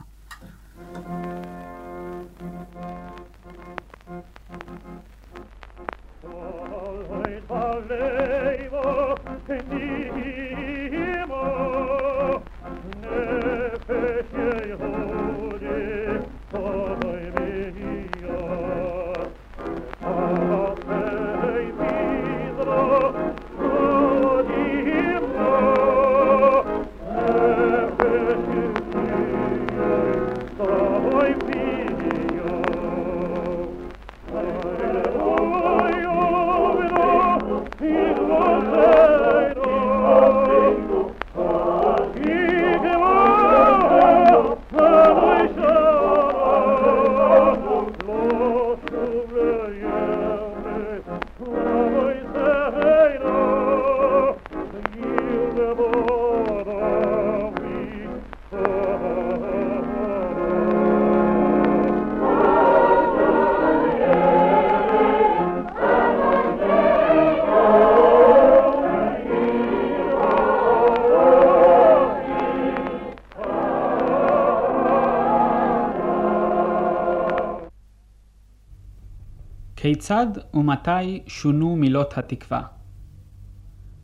כיצד 79.86 80.26
ומתי 80.54 81.20
שונו 81.26 81.76
מילות 81.76 82.18
התקווה? 82.18 82.62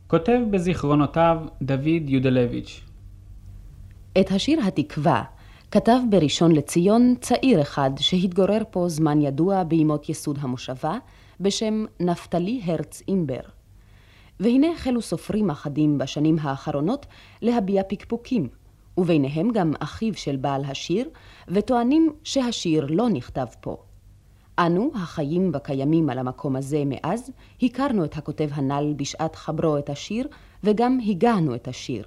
כותב 0.07 0.39
בזיכרונותיו 0.51 1.37
דוד 1.61 2.03
יודלביץ' 2.09 2.81
את 4.19 4.31
השיר 4.31 4.59
התקווה 4.67 5.23
כתב 5.71 5.99
בראשון 6.09 6.51
לציון 6.51 7.15
צעיר 7.21 7.61
אחד 7.61 7.91
שהתגורר 7.97 8.61
פה 8.71 8.89
זמן 8.89 9.21
ידוע 9.21 9.63
בימות 9.63 10.09
יסוד 10.09 10.37
המושבה, 10.41 10.97
בשם 11.39 11.85
נפתלי 11.99 12.61
הרץ 12.65 13.01
אימבר. 13.07 13.41
והנה 14.39 14.67
החלו 14.71 15.01
סופרים 15.01 15.49
אחדים 15.49 15.97
בשנים 15.97 16.35
האחרונות 16.41 17.05
להביע 17.41 17.83
פקפוקים, 17.89 18.47
וביניהם 18.97 19.51
גם 19.51 19.73
אחיו 19.79 20.13
של 20.13 20.35
בעל 20.35 20.65
השיר, 20.65 21.09
וטוענים 21.47 22.09
שהשיר 22.23 22.85
לא 22.89 23.09
נכתב 23.09 23.47
פה. 23.61 23.77
אנו, 24.59 24.91
החיים 24.95 25.49
והקיימים 25.53 26.09
על 26.09 26.19
המקום 26.19 26.55
הזה 26.55 26.83
מאז, 26.85 27.31
הכרנו 27.61 28.05
את 28.05 28.17
הכותב 28.17 28.49
הנ"ל 28.51 28.93
בשעת 28.97 29.35
חברו 29.35 29.77
את 29.77 29.89
השיר, 29.89 30.27
וגם 30.63 30.99
הגענו 31.07 31.55
את 31.55 31.67
השיר. 31.67 32.05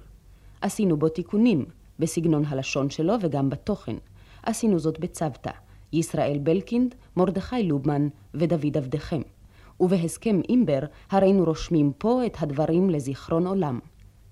עשינו 0.61 0.97
בו 0.97 1.09
תיקונים, 1.09 1.65
בסגנון 1.99 2.43
הלשון 2.47 2.89
שלו 2.89 3.13
וגם 3.21 3.49
בתוכן. 3.49 3.95
עשינו 4.43 4.79
זאת 4.79 4.99
בצוותא, 4.99 5.51
ישראל 5.93 6.37
בלקינד, 6.43 6.95
מרדכי 7.17 7.63
לובמן 7.63 8.07
ודוד 8.33 8.77
עבדכם. 8.77 9.21
ובהסכם 9.79 10.41
אימבר 10.49 10.79
הרינו 11.11 11.43
רושמים 11.43 11.91
פה 11.97 12.25
את 12.25 12.37
הדברים 12.39 12.89
לזיכרון 12.89 13.47
עולם. 13.47 13.79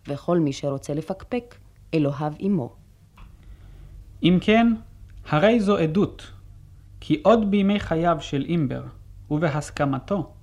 וכל 0.08 0.40
מי 0.40 0.54
שרוצה 0.54 0.94
לפקפק, 0.94 1.56
אלוהיו 1.94 2.32
עמו. 2.40 2.74
אם 4.24 4.38
כן, 4.42 4.74
הרי 5.30 5.60
זו 5.60 5.78
עדות 5.78 6.32
כי 7.00 7.22
עוד 7.24 7.52
בימי 7.52 7.80
חייו 7.80 8.18
של 8.20 8.42
אימבר, 8.42 8.84
ובהסכמתו, 9.32 10.34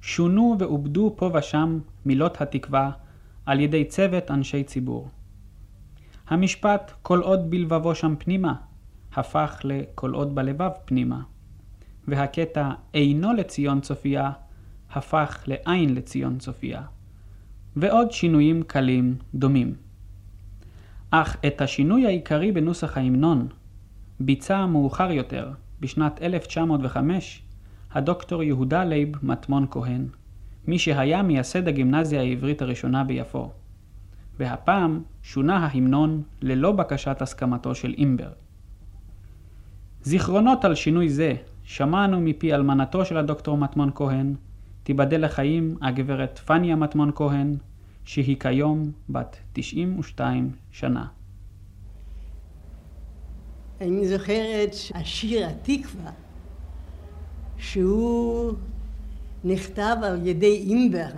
שונו 0.00 0.56
ועובדו 0.58 1.14
פה 1.16 1.30
ושם 1.34 1.78
מילות 2.04 2.40
התקווה 2.40 2.90
על 3.46 3.60
ידי 3.60 3.84
צוות 3.84 4.30
אנשי 4.30 4.64
ציבור. 4.64 5.08
המשפט 6.28 6.92
"כל 7.02 7.20
עוד 7.20 7.50
בלבבו 7.50 7.94
שם 7.94 8.14
פנימה" 8.18 8.54
הפך 9.14 9.60
ל"כל 9.64 10.14
עוד 10.14 10.34
בלבב 10.34 10.70
פנימה", 10.84 11.22
והקטע 12.08 12.70
"אינו 12.94 13.32
לציון 13.32 13.80
צופיה" 13.80 14.30
הפך 14.90 15.44
ל"עין 15.46 15.94
לציון 15.94 16.38
צופיה", 16.38 16.82
ועוד 17.76 18.12
שינויים 18.12 18.62
קלים 18.62 19.16
דומים. 19.34 19.74
אך 21.10 21.36
את 21.46 21.60
השינוי 21.60 22.06
העיקרי 22.06 22.52
בנוסח 22.52 22.96
ההמנון 22.96 23.48
ביצע 24.20 24.66
מאוחר 24.66 25.10
יותר, 25.10 25.52
בשנת 25.80 26.22
1905, 26.22 27.42
הדוקטור 27.92 28.42
יהודה 28.42 28.84
לייב 28.84 29.08
מטמון 29.22 29.66
כהן, 29.70 30.06
מי 30.66 30.78
שהיה 30.78 31.22
מייסד 31.22 31.68
הגימנסיה 31.68 32.20
העברית 32.20 32.62
הראשונה 32.62 33.04
ביפו. 33.04 33.50
והפעם 34.38 35.02
שונה 35.22 35.56
ההמנון 35.56 36.22
ללא 36.42 36.72
בקשת 36.72 37.22
הסכמתו 37.22 37.74
של 37.74 37.94
אימבר. 37.98 38.30
זיכרונות 40.02 40.64
על 40.64 40.74
שינוי 40.74 41.08
זה 41.08 41.34
שמענו 41.64 42.20
מפי 42.20 42.54
אלמנתו 42.54 43.04
של 43.04 43.16
הדוקטור 43.16 43.56
מטמון 43.56 43.90
כהן, 43.94 44.34
תיבדל 44.82 45.24
לחיים 45.24 45.76
הגברת 45.82 46.38
פניה 46.38 46.76
מטמון 46.76 47.10
כהן, 47.14 47.56
שהיא 48.04 48.36
כיום 48.40 48.90
בת 49.08 49.36
92 49.52 50.50
שנה. 50.70 51.06
אני 53.80 54.08
זוכרת 54.08 54.74
השיר 54.94 55.46
התקווה, 55.46 56.10
שהוא 57.58 58.52
נכתב 59.44 59.96
על 60.02 60.26
ידי 60.26 60.56
אימבר. 60.56 61.08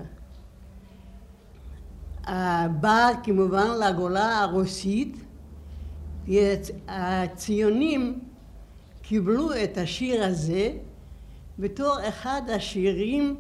בא 2.81 3.09
כמובן 3.23 3.67
לגולה 3.81 4.41
הרוסית, 4.41 5.17
והציונים 6.89 8.19
קיבלו 9.03 9.49
את 9.65 9.79
השיר 9.79 10.25
הזה 10.25 10.73
בתור 11.59 11.95
אחד 12.09 12.43
השירים 12.55 13.37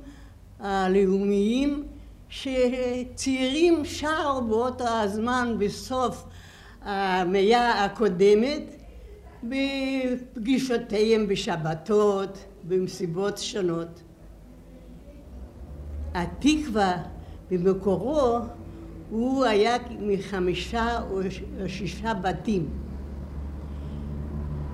הלאומיים 0.61 1.87
שצעירים 2.29 3.85
שרו 3.85 4.43
באותו 4.49 4.89
הזמן 4.89 5.57
בסוף 5.59 6.25
המאה 6.83 7.85
הקודמת 7.85 8.82
בפגישותיהם 9.43 11.27
בשבתות, 11.27 12.45
במסיבות 12.69 13.39
שונות. 13.39 14.03
התקווה 16.15 16.97
במקורו 17.51 18.39
הוא 19.11 19.45
היה 19.45 19.77
מחמישה 20.01 21.03
או 21.11 21.21
שישה 21.67 22.15
בתים. 22.15 22.69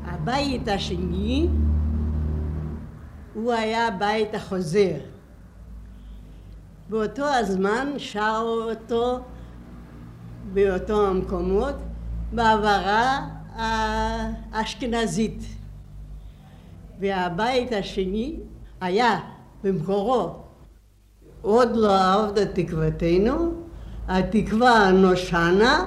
הבית 0.05 0.69
השני 0.69 1.49
הוא 3.35 3.53
היה 3.53 3.89
הבית 3.89 4.35
החוזר. 4.35 4.97
באותו 6.89 7.25
הזמן 7.25 7.89
שרו 7.97 8.61
אותו 8.71 9.21
באותו 10.53 11.07
המקומות 11.09 11.75
בעברה 12.33 13.38
האשכנזית. 13.59 15.43
והבית 17.01 17.73
השני 17.73 18.37
היה 18.81 19.21
במקורו 19.65 20.35
עוד 21.43 21.77
לא 21.77 22.15
עבדה 22.15 22.47
תקוותנו, 22.47 23.53
התקווה 24.09 24.71
הנושנה 24.71 25.87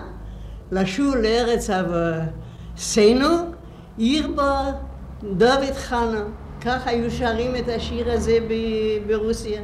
לשוב 0.71 1.15
לארץ 1.15 1.69
אבותינו, 1.69 3.27
עיר 3.97 4.31
בה 4.35 4.71
דוד 5.23 5.73
חנה. 5.73 6.23
כך 6.61 6.87
היו 6.87 7.11
שרים 7.11 7.55
את 7.55 7.67
השיר 7.67 8.11
הזה 8.11 8.37
ברוסיה. 9.07 9.61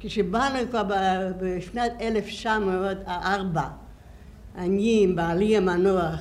כשבאנו 0.00 0.58
כבר 0.70 0.82
בשנת 1.40 1.92
1904, 2.00 3.62
אני 4.58 5.00
עם 5.02 5.16
בעלי 5.16 5.56
המנוח, 5.56 6.20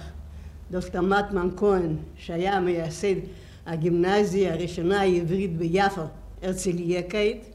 דוקטור 0.72 1.02
מטמן 1.02 1.50
כהן, 1.58 1.96
שהיה 2.16 2.60
מייסד 2.60 3.16
הגימנסיה 3.66 4.54
הראשונה 4.54 5.02
העברית 5.02 5.58
ביפו, 5.58 6.02
הרצליה 6.42 7.02
כעת, 7.10 7.46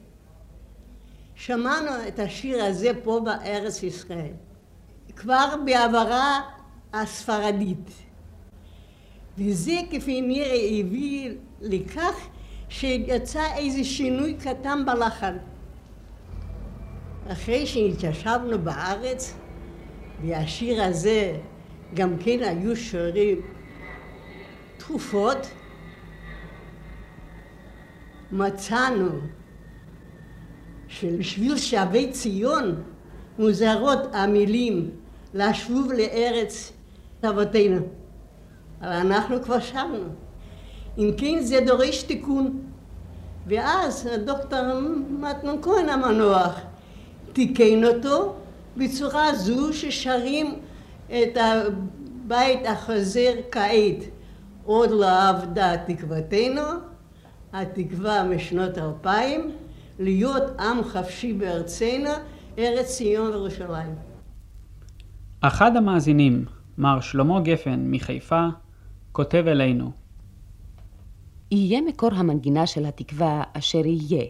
שמענו 1.34 1.90
את 2.08 2.18
השיר 2.18 2.64
הזה 2.64 2.90
פה 3.02 3.20
בארץ 3.24 3.82
ישראל, 3.82 4.32
כבר 5.16 5.54
בעברה 5.64 6.40
הספרדית. 6.92 7.90
וזה 9.38 9.80
כפי 9.90 10.20
נראה 10.20 10.80
הביא 10.80 11.30
לכך 11.60 12.28
שיצא 12.68 13.42
איזה 13.56 13.84
שינוי 13.84 14.34
קטן 14.34 14.84
בלחן. 14.86 15.36
אחרי 17.28 17.66
שהתיישבנו 17.66 18.58
בארץ, 18.58 19.34
והשיר 20.22 20.82
הזה 20.82 21.36
גם 21.94 22.18
כן 22.18 22.38
היו 22.42 22.76
שירים 22.76 23.40
תכופות, 24.76 25.46
מצאנו 28.32 29.08
שבשביל 30.88 31.56
שבי 31.56 32.10
ציון 32.12 32.82
מוזרות 33.38 33.98
המילים 34.12 34.90
לשוב 35.34 35.92
לארץ 35.92 36.72
אבותינו. 37.28 37.80
אבל 38.80 38.92
אנחנו 38.92 39.42
כבר 39.42 39.60
שבנו. 39.60 40.08
אם 40.98 41.10
כן 41.16 41.40
זה 41.40 41.60
דורש 41.66 42.02
תיקון. 42.02 42.60
ואז 43.46 44.06
הדוקטור 44.06 44.60
מתנון 45.10 45.62
כהן 45.62 45.88
המנוח 45.88 46.60
תיקן 47.32 47.84
אותו 47.84 48.34
בצורה 48.76 49.34
זו 49.34 49.72
ששרים 49.72 50.54
את 51.08 51.36
הבית 51.36 52.66
החוזר 52.66 53.32
כעת. 53.50 54.04
עוד 54.64 54.90
לא 54.90 55.28
עבדה 55.28 55.72
תקוותנו, 55.86 56.62
התקווה 57.52 58.24
משנות 58.24 58.78
אלפיים, 58.78 59.50
להיות 59.98 60.60
עם 60.60 60.84
חפשי 60.84 61.32
בארצנו, 61.32 62.10
ארץ 62.58 62.86
ציון 62.86 63.26
וירושלים. 63.30 63.94
אחד 65.40 65.76
המאזינים, 65.76 66.44
מר 66.78 67.00
שלמה 67.00 67.40
גפן 67.40 67.90
מחיפה, 67.90 68.46
כותב 69.12 69.44
אלינו 69.46 69.90
יהיה 71.50 71.80
מקור 71.80 72.10
המנגינה 72.14 72.66
של 72.66 72.86
התקווה 72.86 73.42
אשר 73.52 73.86
יהיה. 73.86 74.24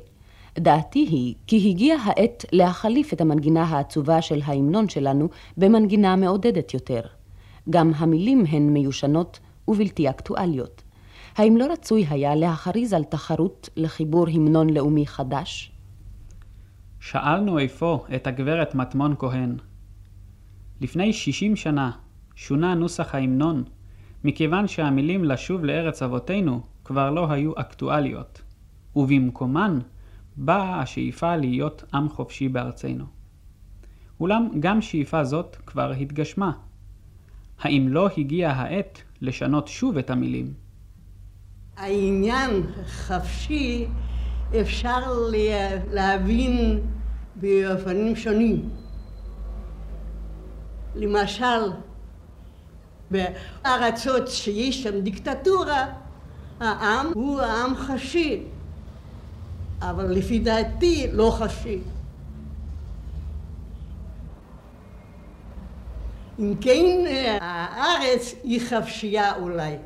דעתי 0.59 0.98
היא 0.98 1.34
כי 1.46 1.70
הגיעה 1.70 1.98
העת 2.05 2.44
להחליף 2.52 3.12
את 3.12 3.20
המנגינה 3.20 3.62
העצובה 3.62 4.22
של 4.22 4.40
ההמנון 4.44 4.88
שלנו 4.88 5.28
במנגינה 5.57 6.16
מעודדת 6.16 6.74
יותר. 6.74 7.00
גם 7.70 7.92
המילים 7.96 8.44
הן 8.48 8.62
מיושנות 8.68 9.40
ובלתי 9.68 10.11
אקטואליות. 10.11 10.82
האם 11.36 11.57
לא 11.57 11.72
רצוי 11.72 12.07
היה 12.11 12.34
להכריז 12.34 12.92
על 12.92 13.05
תחרות 13.05 13.68
לחיבור 13.76 14.26
המנון 14.28 14.70
לאומי 14.70 15.07
חדש? 15.07 15.72
שאלנו 17.00 17.59
איפה 17.59 18.05
את 18.14 18.26
הגברת 18.26 18.74
מטמון 18.74 19.14
כהן. 19.18 19.57
לפני 20.80 21.12
שישים 21.12 21.57
שנה 21.57 21.90
שונה 22.34 22.74
נוסח 22.74 23.14
ההמנון, 23.14 23.64
מכיוון 24.24 24.68
שהמילים 24.68 25.24
לשוב 25.24 25.64
לארץ 25.64 26.02
אבותינו 26.02 26.61
כבר 26.84 27.11
לא 27.11 27.30
היו 27.30 27.52
אקטואליות, 27.57 28.42
ובמקומן 28.96 29.78
באה 30.37 30.80
השאיפה 30.80 31.37
להיות 31.37 31.85
עם 31.95 32.09
חופשי 32.09 32.49
בארצנו. 32.49 33.05
אולם 34.20 34.49
גם 34.61 34.82
שאיפה 34.82 35.24
זאת 35.24 35.57
כבר 35.66 35.91
התגשמה. 35.91 36.53
האם 37.61 37.89
לא 37.89 38.09
הגיעה 38.18 38.53
העת 38.53 39.03
לשנות 39.20 39.68
שוב 39.68 39.99
את 39.99 40.11
המילים? 40.11 40.53
העניין 41.76 42.62
חפשי 42.87 43.87
אפשר 44.61 45.01
להבין 45.93 46.80
באופנים 47.37 48.16
שונים. 48.16 48.70
למשל, 50.95 51.72
בארצות 53.11 54.28
שיש 54.28 54.82
שם 54.82 55.01
דיקטטורה, 55.01 55.87
העם 56.61 57.07
הוא 57.14 57.41
העם 57.41 57.74
חשי, 57.74 58.43
אבל 59.91 60.05
לפי 60.05 60.39
דעתי 60.39 61.07
לא 61.12 61.30
חשי. 61.39 61.78
אם 66.39 66.55
כן, 66.61 67.05
הארץ 67.41 68.35
היא 68.43 68.61
חפשייה 68.61 69.37
אולי, 69.37 69.76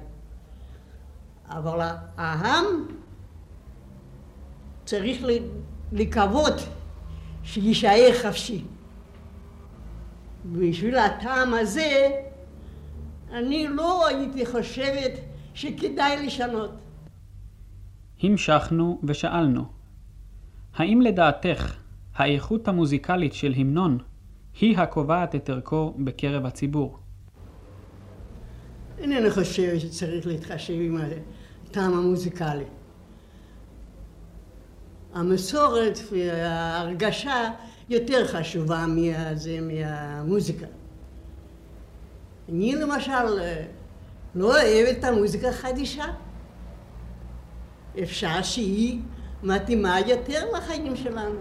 אבל 1.49 1.89
העם 2.17 2.65
צריך 4.85 5.23
לקוות 5.93 6.55
שיישאר 7.43 8.11
חפשי. 8.23 8.65
בשביל 10.53 10.99
הטעם 10.99 11.55
הזה, 11.55 12.11
אני 13.33 13.67
לא 13.69 14.07
הייתי 14.07 14.47
חושבת 14.47 15.13
שכדאי 15.55 16.27
לשנות. 16.27 16.71
המשכנו 18.23 19.01
ושאלנו, 19.05 19.78
האם 20.79 21.01
לדעתך 21.01 21.77
האיכות 22.15 22.69
המוזיקלית 22.69 23.35
של 23.35 23.55
המנון 23.57 23.99
היא 24.61 24.79
הקובעת 24.79 25.35
את 25.35 25.51
ערכו 25.51 25.95
בקרב 25.99 26.47
הציבור? 26.47 26.99
אינני 28.99 29.31
חושבת 29.31 29.81
שצריך 29.81 30.27
להתחשב 30.27 30.73
עם 30.73 30.99
הטעם 31.67 31.93
המוזיקלי. 31.93 32.65
המסורת 35.15 35.99
וההרגשה 36.13 37.51
יותר 37.89 38.27
חשובה 38.27 38.87
מהזה, 38.87 39.59
מהמוזיקה. 39.61 40.67
אני 42.49 42.75
למשל 42.75 43.39
אה, 43.41 43.65
לא 44.35 44.47
אוהבת 44.47 44.99
את 44.99 45.05
המוזיקה 45.05 45.49
החדישה. 45.49 46.05
אפשר 48.03 48.43
שהיא 48.43 49.01
מתאימה 49.43 50.01
יותר 50.01 50.45
לחיים 50.57 50.97
שלנו. 50.97 51.41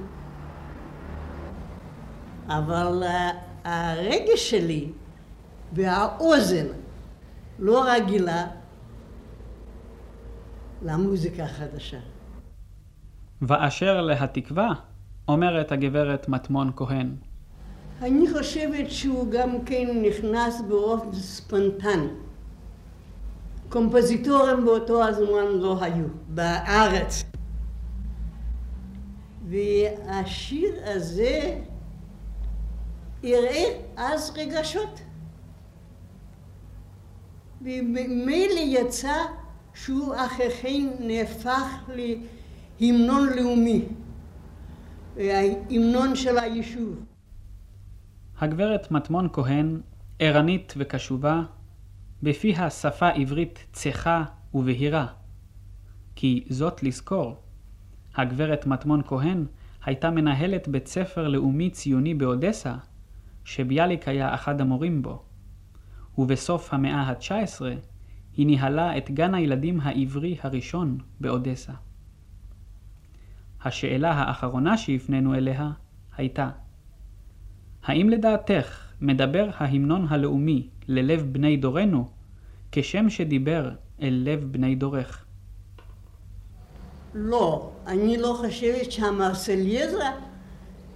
אבל 2.48 3.04
אה, 3.04 3.32
הרגש 3.64 4.50
שלי 4.52 4.92
והאוזן 5.74 6.68
לא 7.60 7.84
רגילה 7.88 8.48
למוזיקה 10.82 11.44
החדשה. 11.44 12.00
ואשר 13.42 14.02
להתקווה, 14.02 14.74
אומרת 15.28 15.72
הגברת 15.72 16.30
מטמון 16.30 16.72
כהן. 16.76 17.16
אני 18.02 18.34
חושבת 18.34 18.92
שהוא 18.92 19.32
גם 19.32 19.62
כן 19.66 19.88
נכנס 20.02 20.62
באופן 20.68 21.14
ספונטני. 21.14 22.08
קומפוזיטורים 23.70 24.66
באותו 24.66 25.08
הזמן 25.08 25.46
לא 25.48 25.78
היו 25.82 26.06
בארץ. 26.28 27.24
והשיר 29.50 30.70
הזה 30.84 31.62
יראה 33.24 33.64
אז 33.96 34.34
רגשות. 34.36 35.02
וממילא 37.62 38.60
יצא 38.60 39.16
שהוא 39.74 40.16
אחרי 40.16 40.52
כן 40.52 40.88
נהפך 41.00 41.90
להמנון 42.80 43.30
לאומי, 43.36 43.86
ההמנון 45.18 46.16
של 46.16 46.38
היישוב. 46.38 47.04
הגברת 48.40 48.92
מטמון 48.92 49.30
כהן, 49.34 49.82
ערנית 50.20 50.74
וקשובה, 50.78 51.42
בפיה 52.24 52.70
שפה 52.70 53.10
עברית 53.10 53.66
צחה 53.74 54.24
ובהירה. 54.54 55.08
כי 56.16 56.46
זאת 56.50 56.84
לזכור, 56.84 57.36
הגברת 58.18 58.66
מטמון 58.66 59.02
כהן 59.08 59.46
הייתה 59.86 60.12
מנהלת 60.12 60.68
בית 60.68 60.88
ספר 60.88 61.28
לאומי 61.28 61.70
ציוני 61.70 62.14
באודסה, 62.14 62.76
שביאליק 63.46 64.08
היה 64.08 64.34
אחד 64.36 64.62
המורים 64.62 65.02
בו. 65.02 65.24
ובסוף 66.18 66.74
המאה 66.74 67.02
ה-19 67.02 67.62
היא 68.38 68.48
ניהלה 68.48 68.98
את 68.98 69.12
גן 69.12 69.34
הילדים 69.34 69.82
העברי 69.82 70.38
הראשון 70.42 70.98
באודסה. 71.20 71.74
השאלה 73.64 74.12
האחרונה 74.12 74.78
שהפנינו 74.78 75.36
אליה 75.36 75.72
הייתה 76.18 76.50
האם 77.84 78.10
לדעתך 78.10 78.94
מדבר 79.02 79.50
ההמנון 79.58 80.06
הלאומי 80.10 80.68
ללב 80.88 81.28
בני 81.32 81.58
דורנו 81.58 82.10
כשם 82.72 83.10
שדיבר 83.10 83.72
אל 84.02 84.22
לב 84.26 84.44
בני 84.52 84.76
דורך? 84.76 85.27
לא, 87.14 87.70
אני 87.88 88.18
לא 88.18 88.38
חושבת 88.42 88.92
שהמרסלייזה, 88.92 90.06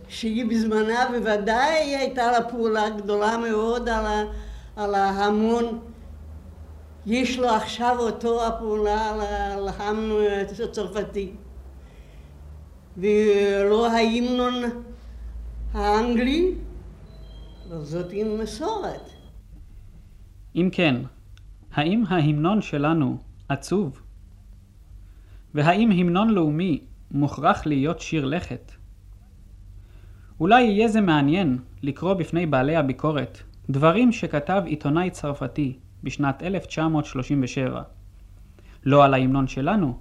שהיא 0.07 0.45
בזמנה 0.49 1.09
בוודאי 1.12 1.95
הייתה 1.95 2.32
לה 2.32 2.49
פעולה 2.49 2.89
גדולה 2.89 3.38
מאוד 3.38 3.89
על, 3.89 4.05
ה, 4.05 4.24
על 4.76 4.95
ההמון, 4.95 5.80
יש 7.05 7.39
לו 7.39 7.49
עכשיו 7.49 7.95
אותו 7.99 8.47
הפעולה 8.47 9.09
על 9.53 9.68
ההמנון 9.68 10.24
הצרפתי. 10.64 11.32
ולא 12.97 13.91
ההמנון 13.91 14.53
האנגלי, 15.74 16.55
זאת 17.82 18.05
עם 18.12 18.39
מסורת. 18.41 19.09
אם 20.55 20.70
כן, 20.72 20.95
האם 21.74 22.03
ההמנון 22.09 22.62
שלנו 22.62 23.18
עצוב? 23.49 24.01
והאם 25.54 25.91
המנון 25.91 26.30
לאומי 26.30 26.82
מוכרח 27.12 27.66
להיות 27.66 27.99
שיר 27.99 28.26
לכת? 28.26 28.72
אולי 30.39 30.64
יהיה 30.64 30.88
זה 30.88 31.02
מעניין 31.02 31.58
לקרוא 31.84 32.14
בפני 32.14 32.45
בעלי 32.45 32.76
הביקורת 32.76 33.41
דברים 33.70 34.12
שכתב 34.12 34.64
עיתונאי 34.66 35.10
צרפתי 35.10 35.78
בשנת 36.04 36.43
1937, 36.43 37.82
לא 38.86 39.06
על 39.06 39.14
ההמנון 39.14 39.47
שלנו, 39.47 39.97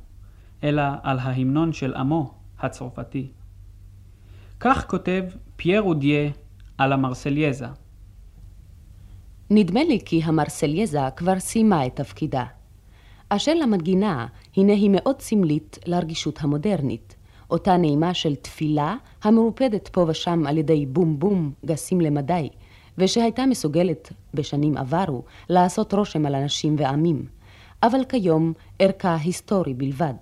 אלא 0.64 0.82
על 1.02 1.18
ההמנון 1.18 1.72
של 1.72 1.94
עמו 1.94 2.34
הצרפתי. 2.58 3.30
כך 4.60 4.86
כותב 4.86 5.24
פייר 5.56 5.82
אודיה 5.82 6.30
על 6.78 6.92
המרסלייזה. 6.92 7.66
נדמה 9.50 9.84
לי 9.84 9.98
כי 10.04 10.22
המרסלייזה 10.24 11.00
כבר 11.16 11.38
סיימה 11.38 11.86
את 11.86 11.96
תפקידה. 11.96 12.44
אשר 13.28 13.54
למנגינה, 13.54 14.26
הנה 14.56 14.72
היא 14.72 14.90
מאוד 14.92 15.20
סמלית 15.20 15.78
לרגישות 15.86 16.38
המודרנית. 16.40 17.16
אותה 17.50 17.76
נעימה 17.76 18.14
של 18.14 18.34
תפילה 18.34 18.96
המרופדת 19.22 19.88
פה 19.88 20.04
ושם 20.08 20.46
על 20.46 20.58
ידי 20.58 20.86
בום 20.86 21.18
בום 21.18 21.52
גסים 21.66 22.00
למדי, 22.00 22.48
ושהייתה 22.98 23.46
מסוגלת 23.46 24.12
בשנים 24.34 24.76
עברו 24.76 25.22
לעשות 25.48 25.94
רושם 25.94 26.26
על 26.26 26.34
אנשים 26.34 26.76
ועמים. 26.78 27.26
אבל 27.82 28.04
כיום 28.08 28.52
ערכה 28.78 29.16
היסטורי 29.16 29.74
בלבד. 29.74 30.14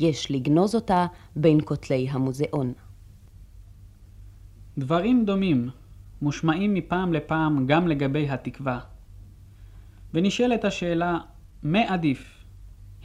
יש 0.00 0.30
לגנוז 0.30 0.74
אותה 0.74 1.06
בין 1.36 1.58
כותלי 1.64 2.08
המוזיאון. 2.10 2.72
דברים 4.78 5.24
דומים 5.24 5.68
מושמעים 6.22 6.74
מפעם 6.74 7.12
לפעם 7.12 7.66
גם 7.66 7.88
לגבי 7.88 8.28
התקווה. 8.28 8.80
ונשאלת 10.14 10.64
השאלה, 10.64 11.18
מה 11.62 11.80
עדיף? 11.88 12.33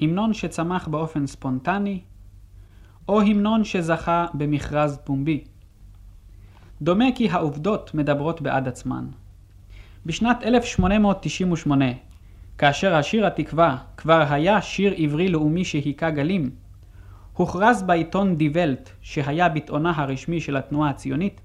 המנון 0.01 0.33
שצמח 0.33 0.87
באופן 0.87 1.27
ספונטני, 1.27 1.99
או 3.07 3.21
המנון 3.21 3.63
שזכה 3.63 4.25
במכרז 4.33 4.99
פומבי? 5.03 5.43
דומה 6.81 7.05
כי 7.15 7.29
העובדות 7.29 7.93
מדברות 7.93 8.41
בעד 8.41 8.67
עצמן. 8.67 9.07
בשנת 10.05 10.43
1898, 10.43 11.85
כאשר 12.57 12.95
השיר 12.95 13.27
התקווה 13.27 13.77
כבר 13.97 14.23
היה 14.29 14.61
שיר 14.61 14.93
עברי 14.97 15.29
לאומי 15.29 15.65
שהיכה 15.65 16.09
גלים, 16.09 16.49
הוכרז 17.33 17.83
בעיתון 17.83 18.35
די 18.35 18.49
ולט, 18.53 18.89
שהיה 19.01 19.49
ביטאונה 19.49 19.93
הרשמי 19.95 20.41
של 20.41 20.57
התנועה 20.57 20.89
הציונית, 20.89 21.41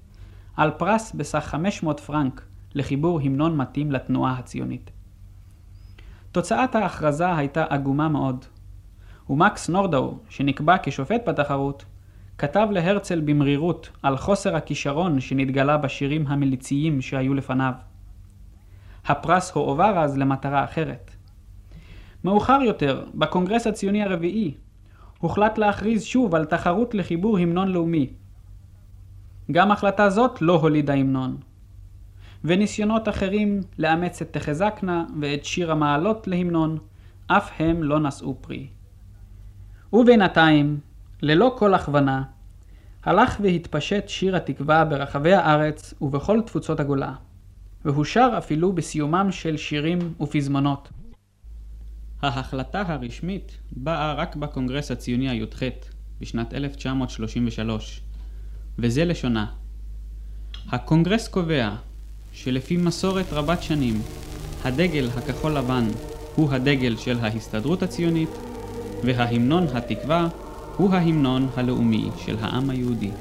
על 0.57 0.71
פרס 0.71 1.11
בסך 1.15 1.39
500 1.39 1.99
פרנק 1.99 2.45
לחיבור 2.75 3.19
המנון 3.21 3.57
מתאים 3.57 3.91
לתנועה 3.91 4.37
הציונית. 4.39 4.91
תוצאת 6.35 6.75
ההכרזה 6.75 7.35
הייתה 7.35 7.65
עגומה 7.69 8.09
מאוד, 8.09 8.45
ומקס 9.29 9.69
נורדאו, 9.69 10.17
שנקבע 10.29 10.75
כשופט 10.83 11.27
בתחרות, 11.27 11.85
כתב 12.37 12.67
להרצל 12.71 13.21
במרירות 13.21 13.89
על 14.03 14.17
חוסר 14.17 14.55
הכישרון 14.55 15.19
שנתגלה 15.19 15.77
בשירים 15.77 16.27
המליציים 16.27 17.01
שהיו 17.01 17.33
לפניו. 17.33 17.73
הפרס 19.05 19.51
הועבר 19.51 19.99
אז 19.99 20.17
למטרה 20.17 20.63
אחרת. 20.63 21.15
מאוחר 22.23 22.59
יותר, 22.61 23.05
בקונגרס 23.13 23.67
הציוני 23.67 24.03
הרביעי, 24.03 24.53
הוחלט 25.19 25.57
להכריז 25.57 26.03
שוב 26.03 26.35
על 26.35 26.45
תחרות 26.45 26.93
לחיבור 26.95 27.37
המנון 27.37 27.67
לאומי. 27.67 28.09
גם 29.51 29.71
החלטה 29.71 30.09
זאת 30.09 30.41
לא 30.41 30.53
הולידה 30.53 30.93
המנון. 30.93 31.37
וניסיונות 32.43 33.09
אחרים 33.09 33.61
לאמץ 33.77 34.21
את 34.21 34.33
תחזקנה 34.33 35.05
ואת 35.21 35.45
שיר 35.45 35.71
המעלות 35.71 36.27
להמנון, 36.27 36.77
אף 37.27 37.51
הם 37.59 37.83
לא 37.83 37.99
נשאו 37.99 38.35
פרי. 38.41 38.67
ובינתיים, 39.93 40.79
ללא 41.21 41.55
כל 41.57 41.73
הכוונה, 41.73 42.23
הלך 43.03 43.37
והתפשט 43.41 44.09
שיר 44.09 44.35
התקווה 44.35 44.85
ברחבי 44.85 45.33
הארץ 45.33 45.93
ובכל 46.01 46.41
תפוצות 46.41 46.79
הגולה, 46.79 47.13
והושר 47.85 48.29
אפילו 48.37 48.73
בסיומם 48.73 49.27
של 49.31 49.57
שירים 49.57 50.13
ופזמונות. 50.21 50.89
ההחלטה 52.21 52.83
הרשמית 52.87 53.57
באה 53.71 54.13
רק 54.13 54.35
בקונגרס 54.35 54.91
הציוני 54.91 55.29
הי"ח 55.29 55.63
בשנת 56.21 56.53
1933, 56.53 58.01
וזה 58.79 59.05
לשונה. 59.05 59.45
הקונגרס 60.69 61.27
קובע 61.27 61.75
שלפי 62.35 62.77
מסורת 62.77 63.33
רבת 63.33 63.63
שנים, 63.63 64.01
הדגל 64.63 65.09
הכחול 65.17 65.57
לבן 65.57 65.87
הוא 66.35 66.51
הדגל 66.51 66.97
של 66.97 67.17
ההסתדרות 67.21 67.83
הציונית, 67.83 68.29
וההמנון 69.03 69.67
התקווה 69.73 70.27
הוא 70.77 70.93
ההמנון 70.93 71.49
הלאומי 71.55 72.09
של 72.25 72.35
העם 72.41 72.69
היהודי. 72.69 73.11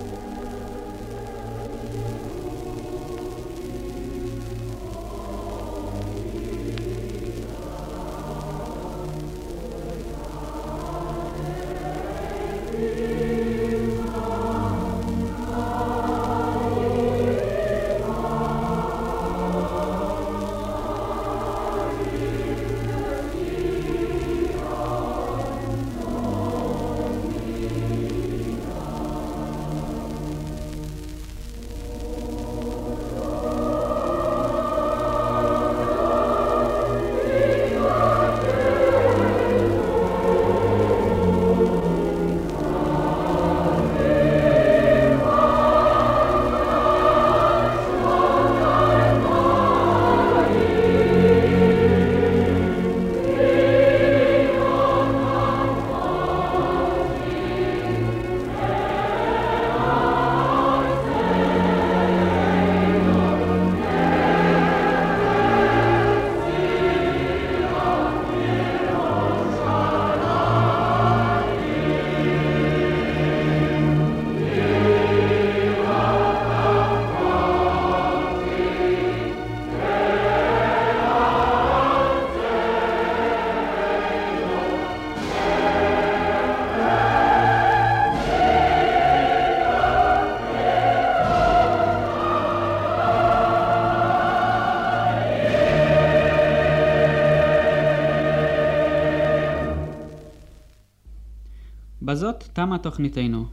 בזאת 102.15 102.45
תמה 102.53 102.79
תוכניתנו. 102.79 103.47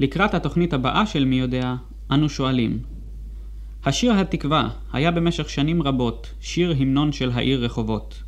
לקראת 0.00 0.34
התוכנית 0.34 0.72
הבאה 0.72 1.06
של 1.06 1.24
מי 1.24 1.36
יודע, 1.38 1.74
אנו 2.10 2.28
שואלים 2.28 2.78
השיר 3.84 4.12
התקווה 4.12 4.68
היה 4.92 5.10
במשך 5.10 5.48
שנים 5.48 5.82
רבות 5.82 6.34
שיר 6.40 6.74
המנון 6.78 7.12
של 7.12 7.30
העיר 7.30 7.64
רחובות. 7.64 8.22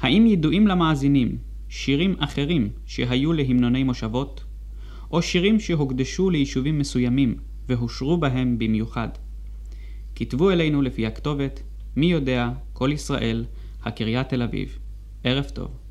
האם 0.00 0.26
ידועים 0.26 0.66
למאזינים 0.66 1.38
שירים 1.68 2.14
אחרים 2.18 2.68
שהיו 2.86 3.32
להמנוני 3.32 3.84
מושבות, 3.84 4.44
או 5.10 5.22
שירים 5.22 5.60
שהוקדשו 5.60 6.30
ליישובים 6.30 6.78
מסוימים 6.78 7.36
והושרו 7.68 8.18
בהם 8.18 8.58
במיוחד? 8.58 9.08
כתבו 10.14 10.50
אלינו 10.50 10.82
לפי 10.82 11.06
הכתובת 11.06 11.62
מי 11.96 12.06
יודע, 12.06 12.50
כל 12.72 12.90
ישראל, 12.92 13.44
הקריה 13.82 14.24
תל 14.24 14.42
אביב. 14.42 14.78
ערב 15.24 15.44
טוב. 15.44 15.87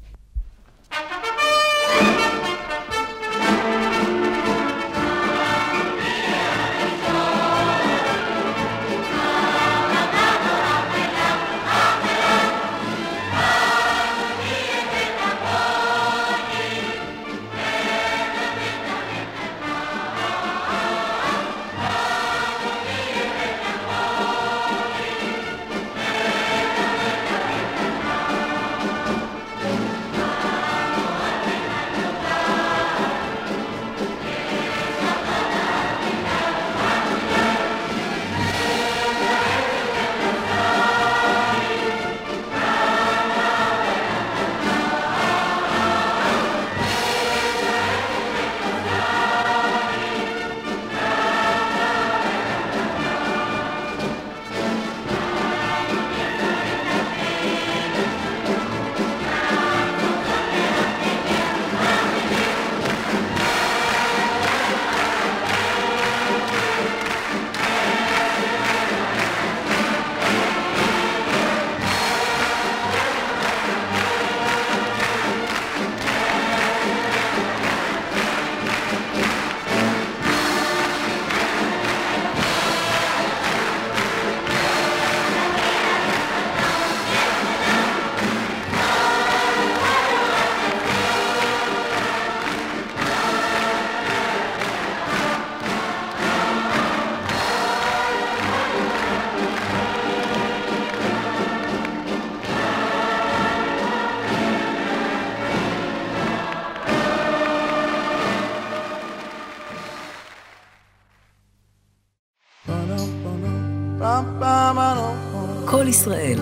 ישראל, 115.88 116.39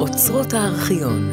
אוצרות 0.00 0.52
הארכיון. 0.52 1.31